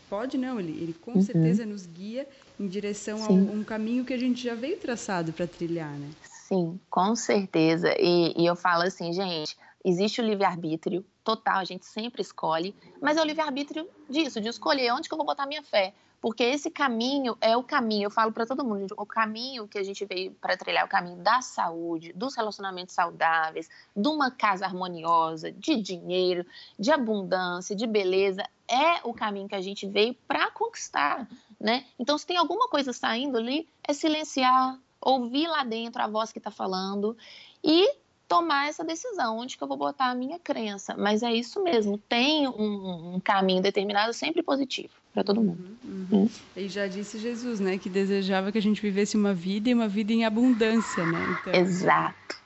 pode 0.10 0.38
não, 0.38 0.60
ele, 0.60 0.72
ele 0.72 0.94
com 0.94 1.14
uhum. 1.14 1.22
certeza 1.22 1.66
nos 1.66 1.86
guia 1.86 2.28
em 2.60 2.68
direção 2.68 3.18
Sim. 3.18 3.26
a 3.26 3.32
um, 3.32 3.60
um, 3.60 3.64
caminho 3.64 4.04
que 4.04 4.14
a 4.14 4.18
gente 4.18 4.44
já 4.44 4.56
veio 4.56 4.78
traçado 4.78 5.32
para 5.32 5.48
trilhar, 5.48 5.92
né? 5.92 6.10
Sim, 6.24 6.80
com 6.90 7.16
certeza. 7.16 7.94
E, 7.98 8.34
e 8.36 8.46
eu 8.46 8.56
falo 8.56 8.84
assim, 8.84 9.14
gente, 9.14 9.56
existe 9.86 10.22
o 10.22 10.26
livre-arbítrio 10.26 11.06
total, 11.24 11.60
a 11.60 11.64
gente 11.64 11.86
sempre 11.86 12.22
escolhe, 12.22 12.76
mas 13.02 13.18
é 13.18 13.22
o 13.22 13.26
livre-arbítrio 13.26 13.88
disso, 14.10 14.42
de 14.42 14.50
escolher 14.50 14.92
onde 14.94 15.08
que 15.08 15.14
eu 15.14 15.18
vou 15.18 15.26
botar 15.26 15.46
minha 15.46 15.64
fé. 15.64 15.94
Porque 16.22 16.44
esse 16.44 16.70
caminho 16.70 17.36
é 17.42 17.58
o 17.58 17.64
caminho, 17.64 18.06
eu 18.06 18.12
falo 18.12 18.32
para 18.32 18.46
todo 18.46 18.64
mundo, 18.64 18.94
o 18.96 19.06
caminho 19.08 19.68
que 19.68 19.80
a 19.80 19.84
gente 19.84 20.06
veio 20.06 20.32
para 20.40 20.56
trilhar, 20.56 20.86
o 20.86 20.88
caminho 20.88 21.18
da 21.18 21.42
saúde, 21.42 22.14
dos 22.14 22.36
relacionamentos 22.36 22.94
saudáveis, 22.94 23.68
de 23.96 24.08
uma 24.08 24.30
casa 24.30 24.66
harmoniosa, 24.66 25.52
de 25.52 25.82
dinheiro, 25.82 26.46
de 26.78 26.92
abundância, 26.92 27.76
de 27.76 27.88
beleza, 27.88 28.44
é 28.72 29.02
o 29.04 29.14
caminho 29.14 29.50
que 29.50 29.56
a 29.56 29.62
gente 29.62 29.86
veio 29.86 30.16
para 30.28 30.50
conquistar, 30.52 31.28
né? 31.60 31.86
Então, 32.00 32.18
se 32.18 32.26
tem 32.26 32.38
alguma 32.38 32.70
coisa 32.70 32.94
saindo 32.94 33.38
ali, 33.38 33.68
é 33.84 33.94
silenciar, 33.94 34.80
ouvir 35.02 35.48
lá 35.48 35.64
dentro 35.64 36.02
a 36.02 36.08
voz 36.08 36.32
que 36.32 36.40
está 36.40 36.50
falando 36.50 37.18
e 37.64 37.96
tomar 38.28 38.70
essa 38.70 38.84
decisão, 38.84 39.40
onde 39.40 39.58
que 39.58 39.64
eu 39.64 39.68
vou 39.68 39.76
botar 39.76 40.06
a 40.06 40.16
minha 40.16 40.40
crença. 40.40 40.96
Mas 40.98 41.22
é 41.22 41.34
isso 41.34 41.62
mesmo, 41.62 41.98
tem 41.98 42.48
um, 42.48 43.16
um 43.16 43.20
caminho 43.20 43.62
determinado 43.62 44.14
sempre 44.14 44.42
positivo 44.42 44.94
para 45.14 45.22
todo 45.22 45.42
mundo. 45.42 45.78
Uhum, 45.84 46.08
uhum. 46.12 46.30
E 46.56 46.70
já 46.70 46.88
disse 46.88 47.20
Jesus, 47.20 47.60
né, 47.60 47.78
que 47.78 47.90
desejava 47.90 48.50
que 48.50 48.58
a 48.58 48.62
gente 48.62 48.82
vivesse 48.82 49.18
uma 49.18 49.34
vida 49.34 49.70
e 49.70 49.74
uma 49.74 49.90
vida 49.90 50.14
em 50.14 50.24
abundância, 50.24 51.06
né? 51.06 51.38
Então, 51.42 51.54
Exato. 51.54 52.42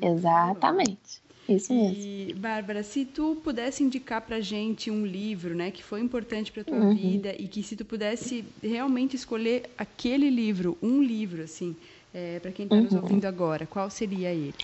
É 0.00 0.08
Exatamente. 0.08 1.23
Isso 1.48 1.72
mesmo. 1.72 2.02
E, 2.02 2.34
Bárbara, 2.34 2.82
se 2.82 3.04
tu 3.04 3.36
pudesse 3.42 3.82
indicar 3.82 4.20
pra 4.22 4.40
gente 4.40 4.90
um 4.90 5.04
livro, 5.04 5.54
né, 5.54 5.70
que 5.70 5.82
foi 5.82 6.00
importante 6.00 6.50
para 6.50 6.64
tua 6.64 6.76
uhum. 6.76 6.94
vida 6.94 7.34
e 7.38 7.46
que 7.46 7.62
se 7.62 7.76
tu 7.76 7.84
pudesse 7.84 8.44
realmente 8.62 9.14
escolher 9.14 9.70
aquele 9.76 10.30
livro, 10.30 10.78
um 10.82 11.02
livro, 11.02 11.42
assim, 11.42 11.76
é, 12.12 12.38
para 12.40 12.52
quem 12.52 12.64
está 12.64 12.76
nos 12.76 12.92
uhum. 12.92 13.02
ouvindo 13.02 13.26
agora, 13.26 13.66
qual 13.66 13.90
seria 13.90 14.30
ele? 14.30 14.54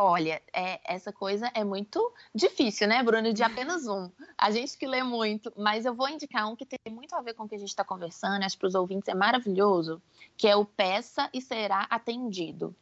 Olha, 0.00 0.40
é, 0.52 0.78
essa 0.84 1.12
coisa 1.12 1.50
é 1.54 1.64
muito 1.64 2.12
difícil, 2.32 2.86
né, 2.86 3.02
Bruno? 3.02 3.32
De 3.32 3.42
apenas 3.42 3.86
um. 3.88 4.08
A 4.36 4.50
gente 4.50 4.78
que 4.78 4.86
lê 4.86 5.02
muito, 5.02 5.52
mas 5.56 5.84
eu 5.84 5.92
vou 5.92 6.08
indicar 6.08 6.48
um 6.48 6.54
que 6.54 6.64
tem 6.64 6.78
muito 6.92 7.14
a 7.16 7.20
ver 7.20 7.34
com 7.34 7.44
o 7.44 7.48
que 7.48 7.56
a 7.56 7.58
gente 7.58 7.70
está 7.70 7.82
conversando, 7.82 8.44
acho 8.44 8.54
que 8.54 8.60
para 8.60 8.68
os 8.68 8.74
ouvintes 8.76 9.08
é 9.08 9.14
maravilhoso, 9.14 10.00
que 10.36 10.46
é 10.46 10.54
o 10.54 10.64
Peça 10.64 11.28
e 11.34 11.40
Será 11.40 11.86
Atendido. 11.90 12.74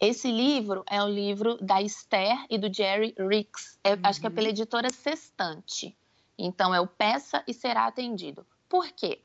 Esse 0.00 0.30
livro 0.30 0.84
é 0.88 1.02
o 1.02 1.08
livro 1.08 1.56
da 1.60 1.80
Esther 1.80 2.36
e 2.50 2.58
do 2.58 2.72
Jerry 2.72 3.14
Ricks. 3.18 3.78
É, 3.84 3.94
uhum. 3.94 4.00
Acho 4.02 4.20
que 4.20 4.26
é 4.26 4.30
pela 4.30 4.48
editora 4.48 4.90
Sextante. 4.92 5.96
Então, 6.38 6.74
é 6.74 6.80
o 6.80 6.86
Peça 6.86 7.42
e 7.46 7.54
Será 7.54 7.86
Atendido. 7.86 8.46
Por 8.68 8.90
quê? 8.90 9.20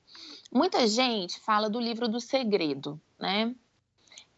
Muita 0.52 0.86
gente 0.88 1.40
fala 1.40 1.70
do 1.70 1.80
livro 1.80 2.08
do 2.08 2.20
segredo, 2.20 3.00
né? 3.20 3.56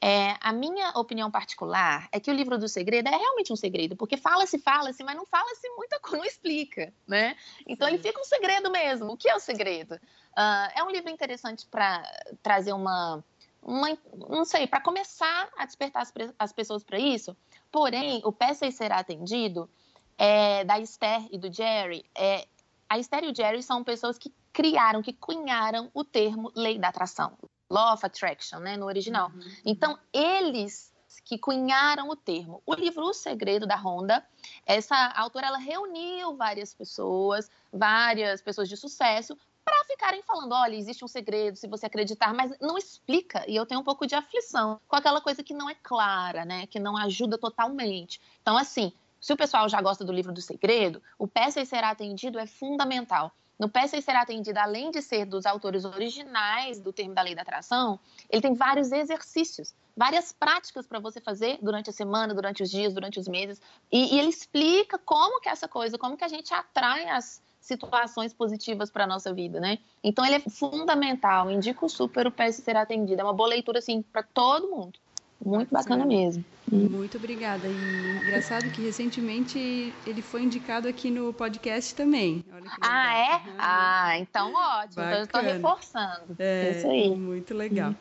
É, 0.04 0.36
a 0.42 0.52
minha 0.52 0.90
opinião 0.96 1.30
particular 1.30 2.10
é 2.12 2.20
que 2.20 2.32
o 2.32 2.34
livro 2.34 2.58
do 2.58 2.68
segredo 2.68 3.08
é 3.08 3.16
realmente 3.16 3.54
um 3.54 3.56
segredo, 3.56 3.96
porque 3.96 4.18
fala-se, 4.18 4.58
fala-se, 4.58 5.04
mas 5.04 5.16
não 5.16 5.28
fala-se 5.28 5.70
muita 5.76 6.00
coisa, 6.00 6.18
não 6.18 6.26
explica, 6.26 6.92
né? 7.08 7.36
Então 7.68 7.88
Sim. 7.88 7.94
ele 7.94 8.02
fica 8.02 8.20
um 8.20 8.24
segredo 8.24 8.72
mesmo. 8.72 9.12
O 9.12 9.18
que 9.18 9.30
é 9.30 9.36
o 9.36 9.40
segredo? 9.40 9.94
Uh, 9.96 10.72
é 10.76 10.84
um 10.84 10.90
livro 10.90 11.12
interessante 11.12 11.68
para 11.68 12.02
trazer 12.42 12.74
uma, 12.74 13.24
uma, 13.62 13.98
não 14.28 14.44
sei, 14.44 14.66
para 14.68 14.82
começar 14.82 15.50
a 15.58 15.66
despertar 15.66 16.02
as, 16.02 16.14
as 16.38 16.52
pessoas 16.52 16.84
para 16.84 17.00
isso. 17.00 17.36
Porém, 17.72 18.22
o 18.26 18.32
Peça 18.32 18.70
Será 18.72 18.98
Atendido, 19.00 19.70
é, 20.18 20.64
da 20.64 20.80
Esther 20.80 21.28
e 21.32 21.38
do 21.38 21.52
Jerry, 21.52 22.06
é, 22.16 22.48
a 22.90 23.00
Esther 23.00 23.24
e 23.24 23.32
o 23.32 23.36
Jerry 23.36 23.64
são 23.64 23.84
pessoas 23.84 24.18
que 24.18 24.34
criaram, 24.52 25.02
que 25.02 25.14
cunharam 25.14 25.90
o 25.94 26.04
termo 26.04 26.52
lei 26.56 26.78
da 26.78 26.90
atração. 26.90 27.38
Law 27.70 27.94
of 27.94 28.06
Attraction, 28.06 28.60
né, 28.60 28.76
no 28.76 28.86
original. 28.86 29.30
Uhum. 29.30 29.42
Então, 29.66 29.98
eles 30.12 30.92
que 31.24 31.38
cunharam 31.38 32.10
o 32.10 32.16
termo. 32.16 32.62
O 32.66 32.74
livro 32.74 33.04
O 33.04 33.14
Segredo 33.14 33.66
da 33.66 33.76
Honda, 33.76 34.26
essa 34.66 34.96
autora 35.16 35.48
ela 35.48 35.58
reuniu 35.58 36.36
várias 36.36 36.74
pessoas, 36.74 37.50
várias 37.72 38.42
pessoas 38.42 38.68
de 38.68 38.76
sucesso 38.76 39.38
para 39.64 39.84
ficarem 39.86 40.22
falando, 40.24 40.54
olha, 40.54 40.76
existe 40.76 41.04
um 41.04 41.08
segredo, 41.08 41.58
se 41.58 41.68
você 41.68 41.86
acreditar, 41.86 42.34
mas 42.34 42.54
não 42.60 42.78
explica. 42.78 43.44
E 43.48 43.56
eu 43.56 43.66
tenho 43.66 43.82
um 43.82 43.84
pouco 43.84 44.08
de 44.08 44.16
aflição 44.16 44.80
com 44.88 44.96
aquela 44.96 45.22
coisa 45.22 45.44
que 45.44 45.54
não 45.54 45.70
é 45.70 45.76
clara, 45.76 46.46
né, 46.46 46.68
que 46.68 46.80
não 46.80 46.98
ajuda 46.98 47.38
totalmente. 47.38 48.20
Então, 48.42 48.58
assim, 48.58 48.92
se 49.20 49.32
o 49.32 49.38
pessoal 49.38 49.70
já 49.70 49.80
gosta 49.82 50.04
do 50.04 50.12
livro 50.12 50.34
do 50.34 50.42
segredo, 50.42 51.02
o 51.18 51.28
Peça 51.28 51.62
e 51.62 51.66
Será 51.66 51.92
Atendido 51.92 52.40
é 52.40 52.48
fundamental. 52.48 53.32
No 53.60 53.70
Peça 53.70 53.96
e 53.96 54.02
Será 54.02 54.22
Atendido, 54.22 54.58
além 54.58 54.90
de 54.90 55.04
ser 55.04 55.26
dos 55.26 55.46
autores 55.46 55.86
originais 55.86 56.80
do 56.80 56.92
termo 56.92 57.14
da 57.14 57.22
lei 57.22 57.36
da 57.36 57.44
atração, 57.44 58.00
ele 58.28 58.42
tem 58.42 58.56
vários 58.56 58.92
exercícios, 58.92 59.76
várias 59.96 60.32
práticas 60.32 60.88
para 60.88 60.98
você 60.98 61.22
fazer 61.22 61.60
durante 61.62 61.92
a 61.92 61.94
semana, 61.94 62.34
durante 62.34 62.64
os 62.64 62.72
dias, 62.72 62.92
durante 62.92 63.20
os 63.20 63.28
meses. 63.28 63.62
E, 63.92 64.16
e, 64.16 64.20
ele 64.20 64.30
explica 64.30 64.98
como 64.98 65.40
que 65.40 65.48
essa 65.48 65.68
coisa, 65.68 66.00
como 66.00 66.18
que 66.18 66.24
a 66.24 66.28
gente 66.28 66.52
atrai 66.52 67.08
as 67.08 67.40
situações 67.62 68.34
positivas 68.34 68.90
para 68.90 69.04
a 69.04 69.08
nossa 69.08 69.32
vida, 69.34 69.60
né? 69.60 69.78
Então 70.04 70.26
ele 70.26 70.36
é 70.36 70.40
fundamental, 70.40 71.50
indico 71.50 71.88
super 71.88 72.28
o 72.28 72.34
e 72.38 72.52
Será 72.52 72.82
Atendido. 72.82 73.22
É 73.22 73.24
uma 73.24 73.32
boa 73.32 73.48
leitura, 73.48 73.80
assim, 73.80 74.02
para 74.02 74.24
todo 74.24 74.68
mundo. 74.70 75.00
Muito 75.44 75.70
bacana 75.72 76.06
mesmo. 76.06 76.44
Muito 76.72 77.18
obrigada. 77.18 77.68
E 77.68 78.24
engraçado 78.24 78.70
que 78.72 78.82
recentemente 78.82 79.94
ele 80.06 80.22
foi 80.22 80.44
indicado 80.44 80.88
aqui 80.88 81.10
no 81.10 81.34
podcast 81.34 81.94
também. 81.96 82.46
ah, 82.82 83.18
é? 83.18 83.34
Uhum. 83.36 83.56
Ah, 83.58 84.20
então 84.20 84.54
ótimo. 84.54 84.96
Bacana. 84.96 85.12
Então 85.12 85.18
eu 85.18 85.24
estou 85.24 85.42
reforçando. 85.42 86.36
É, 86.40 86.72
Isso 86.72 86.88
aí. 86.88 87.16
Muito 87.16 87.54
legal. 87.54 87.94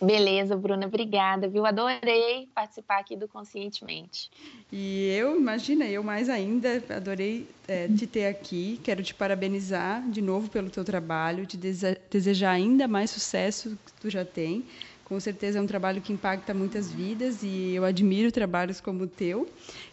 Beleza, 0.00 0.56
Bruna, 0.56 0.86
obrigada, 0.86 1.48
viu? 1.48 1.66
Adorei 1.66 2.48
participar 2.54 3.00
aqui 3.00 3.16
do 3.16 3.26
Conscientemente. 3.26 4.30
E 4.70 5.08
eu, 5.16 5.36
imagina, 5.36 5.86
eu 5.86 6.04
mais 6.04 6.28
ainda, 6.28 6.82
adorei 6.94 7.48
é, 7.66 7.88
te 7.88 8.06
ter 8.06 8.26
aqui. 8.26 8.78
Quero 8.84 9.02
te 9.02 9.12
parabenizar 9.12 10.08
de 10.08 10.22
novo 10.22 10.48
pelo 10.50 10.70
teu 10.70 10.84
trabalho, 10.84 11.46
te 11.46 11.56
desejar 11.56 12.52
ainda 12.52 12.86
mais 12.86 13.10
sucesso 13.10 13.76
que 13.84 13.92
tu 14.00 14.08
já 14.08 14.24
tem. 14.24 14.64
Com 15.08 15.18
certeza 15.18 15.58
é 15.58 15.62
um 15.62 15.66
trabalho 15.66 16.02
que 16.02 16.12
impacta 16.12 16.52
muitas 16.52 16.92
vidas 16.92 17.42
e 17.42 17.74
eu 17.74 17.82
admiro 17.82 18.30
trabalhos 18.30 18.78
como 18.78 19.04
o 19.04 19.06
teu 19.06 19.48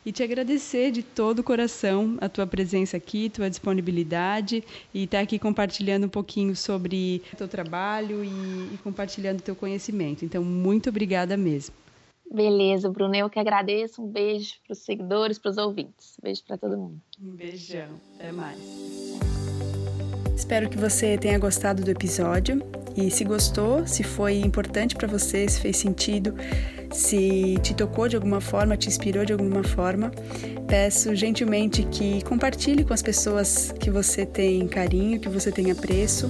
e 0.05 0.11
te 0.11 0.21
agradecer 0.21 0.91
de 0.91 1.01
todo 1.01 1.39
o 1.39 1.43
coração 1.43 2.17
a 2.19 2.27
tua 2.27 2.45
presença 2.45 2.97
aqui, 2.97 3.29
tua 3.29 3.49
disponibilidade 3.49 4.61
e 4.93 5.05
estar 5.05 5.21
aqui 5.21 5.39
compartilhando 5.39 6.05
um 6.05 6.09
pouquinho 6.09 6.53
sobre 6.53 7.21
o 7.31 7.37
teu 7.37 7.47
trabalho 7.47 8.25
e, 8.25 8.73
e 8.73 8.77
compartilhando 8.83 9.39
o 9.39 9.43
teu 9.43 9.55
conhecimento. 9.55 10.25
Então, 10.25 10.43
muito 10.43 10.89
obrigada 10.89 11.37
mesmo. 11.37 11.73
Beleza, 12.29 12.89
Bruno, 12.89 13.15
eu 13.15 13.29
que 13.29 13.39
agradeço. 13.39 14.01
Um 14.03 14.07
beijo 14.07 14.55
para 14.65 14.73
os 14.73 14.79
seguidores, 14.79 15.39
para 15.39 15.51
os 15.51 15.57
ouvintes. 15.57 16.17
Um 16.19 16.23
beijo 16.23 16.43
para 16.45 16.57
todo 16.57 16.77
mundo. 16.77 16.99
Um 17.21 17.31
beijão. 17.31 17.87
Até 18.15 18.33
mais. 18.33 18.59
Espero 20.35 20.69
que 20.69 20.77
você 20.77 21.17
tenha 21.17 21.39
gostado 21.39 21.81
do 21.83 21.89
episódio 21.89 22.61
e 22.95 23.11
se 23.11 23.23
gostou, 23.23 23.85
se 23.85 24.03
foi 24.03 24.39
importante 24.39 24.95
para 24.95 25.07
você, 25.07 25.47
se 25.47 25.59
fez 25.59 25.77
sentido, 25.77 26.33
se 26.91 27.57
te 27.61 27.73
tocou 27.73 28.07
de 28.07 28.15
alguma 28.15 28.39
forma, 28.39 28.77
te 28.77 28.87
inspirou 28.87 29.25
de 29.25 29.33
alguma 29.33 29.63
forma, 29.63 30.11
peço 30.67 31.13
gentilmente 31.13 31.83
que 31.83 32.23
compartilhe 32.23 32.83
com 32.83 32.93
as 32.93 33.01
pessoas 33.01 33.73
que 33.79 33.91
você 33.91 34.25
tem 34.25 34.65
carinho, 34.67 35.19
que 35.19 35.27
você 35.27 35.51
tem 35.51 35.71
apreço. 35.71 36.29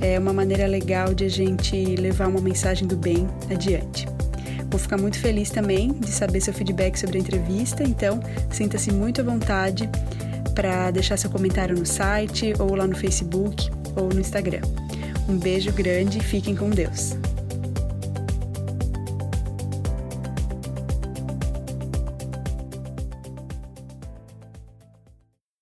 É 0.00 0.18
uma 0.18 0.32
maneira 0.32 0.66
legal 0.66 1.14
de 1.14 1.24
a 1.24 1.28
gente 1.28 1.94
levar 1.94 2.26
uma 2.26 2.40
mensagem 2.40 2.88
do 2.88 2.96
bem 2.96 3.28
adiante. 3.48 4.08
Vou 4.68 4.80
ficar 4.80 4.98
muito 4.98 5.18
feliz 5.18 5.50
também 5.50 5.92
de 5.92 6.10
saber 6.10 6.40
seu 6.40 6.52
feedback 6.52 6.98
sobre 6.98 7.18
a 7.18 7.20
entrevista, 7.20 7.84
então 7.84 8.18
sinta-se 8.50 8.90
muito 8.90 9.20
à 9.20 9.24
vontade 9.24 9.88
para 10.54 10.90
deixar 10.90 11.16
seu 11.16 11.30
comentário 11.30 11.76
no 11.78 11.86
site 11.86 12.52
ou 12.58 12.74
lá 12.74 12.86
no 12.86 12.96
Facebook 12.96 13.70
ou 13.94 14.08
no 14.08 14.18
Instagram. 14.18 14.62
Um 15.28 15.38
beijo 15.38 15.72
grande 15.72 16.18
e 16.18 16.22
fiquem 16.22 16.54
com 16.54 16.68
Deus. 16.70 17.16